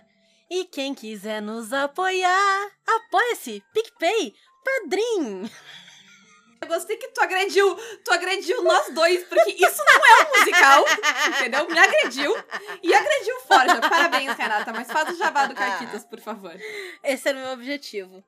e 0.49 0.63
quem 0.65 0.93
quiser 0.93 1.41
nos 1.41 1.73
apoiar, 1.73 2.71
apoia-se, 2.87 3.63
PicPay, 3.73 4.33
Padrim! 4.63 5.49
Eu 6.61 6.67
gostei 6.67 6.97
que 6.97 7.09
tu 7.09 7.21
agrediu, 7.21 7.75
tu 8.03 8.11
agrediu 8.11 8.63
nós 8.63 8.91
dois, 8.93 9.23
porque 9.25 9.51
isso 9.51 9.83
não 9.85 10.05
é 10.05 10.23
um 10.23 10.39
musical, 10.39 10.85
entendeu? 11.27 11.67
Me 11.67 11.77
agrediu 11.77 12.33
e 12.81 12.93
agrediu 12.93 13.35
o 13.35 13.41
Forja. 13.41 13.81
Parabéns, 13.81 14.35
Renata, 14.35 14.71
mas 14.71 14.91
faz 14.91 15.09
o 15.09 15.17
jabá 15.17 15.45
do 15.45 15.53
Caquitas, 15.53 16.05
por 16.05 16.19
favor. 16.19 16.55
Esse 17.03 17.29
era 17.29 17.37
o 17.37 17.41
meu 17.41 17.51
objetivo. 17.51 18.23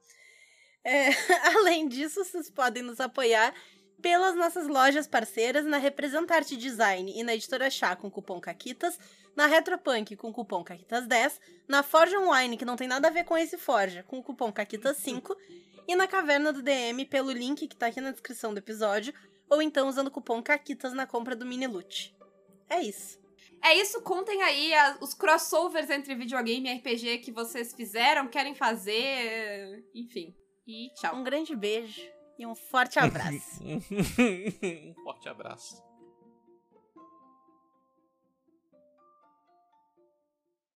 É, 0.84 1.10
além 1.56 1.88
disso, 1.88 2.24
vocês 2.24 2.50
podem 2.50 2.84
nos 2.84 3.00
apoiar 3.00 3.54
pelas 4.02 4.36
nossas 4.36 4.68
lojas 4.68 5.08
parceiras 5.08 5.66
na 5.66 5.78
Representarte 5.78 6.56
Design 6.56 7.12
e 7.16 7.24
na 7.24 7.34
Editora 7.34 7.70
Chá 7.70 7.96
com 7.96 8.10
cupom 8.12 8.40
CAQUITAS, 8.40 9.00
na 9.36 9.48
Retropunk 9.48 10.16
com 10.16 10.32
cupom 10.32 10.64
CAQUITAS10, 10.64 11.40
na 11.68 11.84
Forja 11.84 12.20
Online, 12.20 12.58
que 12.58 12.66
não 12.66 12.76
tem 12.76 12.88
nada 12.88 13.08
a 13.08 13.12
ver 13.12 13.24
com 13.24 13.38
esse 13.38 13.58
Forja, 13.58 14.04
com 14.04 14.20
o 14.20 14.24
cupom 14.24 14.52
CAQUITAS5, 14.52 15.36
e 15.88 15.96
na 15.96 16.08
Caverna 16.08 16.52
do 16.54 16.62
DM 16.62 17.06
pelo 17.06 17.32
link 17.32 17.68
que 17.68 17.76
tá 17.76 17.88
aqui 17.88 18.02
na 18.02 18.12
descrição 18.12 18.54
do 18.54 18.58
episódio, 18.60 19.14
ou 19.50 19.62
então 19.62 19.88
usando 19.88 20.08
o 20.08 20.12
cupom 20.12 20.42
CAQUITAS 20.44 20.94
na 20.94 21.08
compra 21.08 21.36
do 21.36 21.46
mini 21.46 21.66
loot. 21.68 22.16
É 22.70 22.82
isso. 22.82 23.18
É 23.64 23.74
isso, 23.76 24.02
contem 24.02 24.44
aí 24.44 24.74
as- 24.74 25.02
os 25.02 25.14
crossovers 25.16 25.90
entre 25.90 26.14
videogame 26.14 26.70
e 26.70 26.74
RPG 26.74 27.18
que 27.20 27.32
vocês 27.32 27.74
fizeram, 27.74 28.28
querem 28.28 28.54
fazer, 28.54 29.84
enfim. 29.96 30.36
E 30.68 30.90
tchau. 30.94 31.16
Um 31.16 31.24
grande 31.24 31.56
beijo 31.56 32.02
e 32.38 32.46
um 32.46 32.56
forte 32.56 33.00
abraço. 33.00 33.60
um 33.64 35.04
forte 35.04 35.30
abraço. 35.30 35.87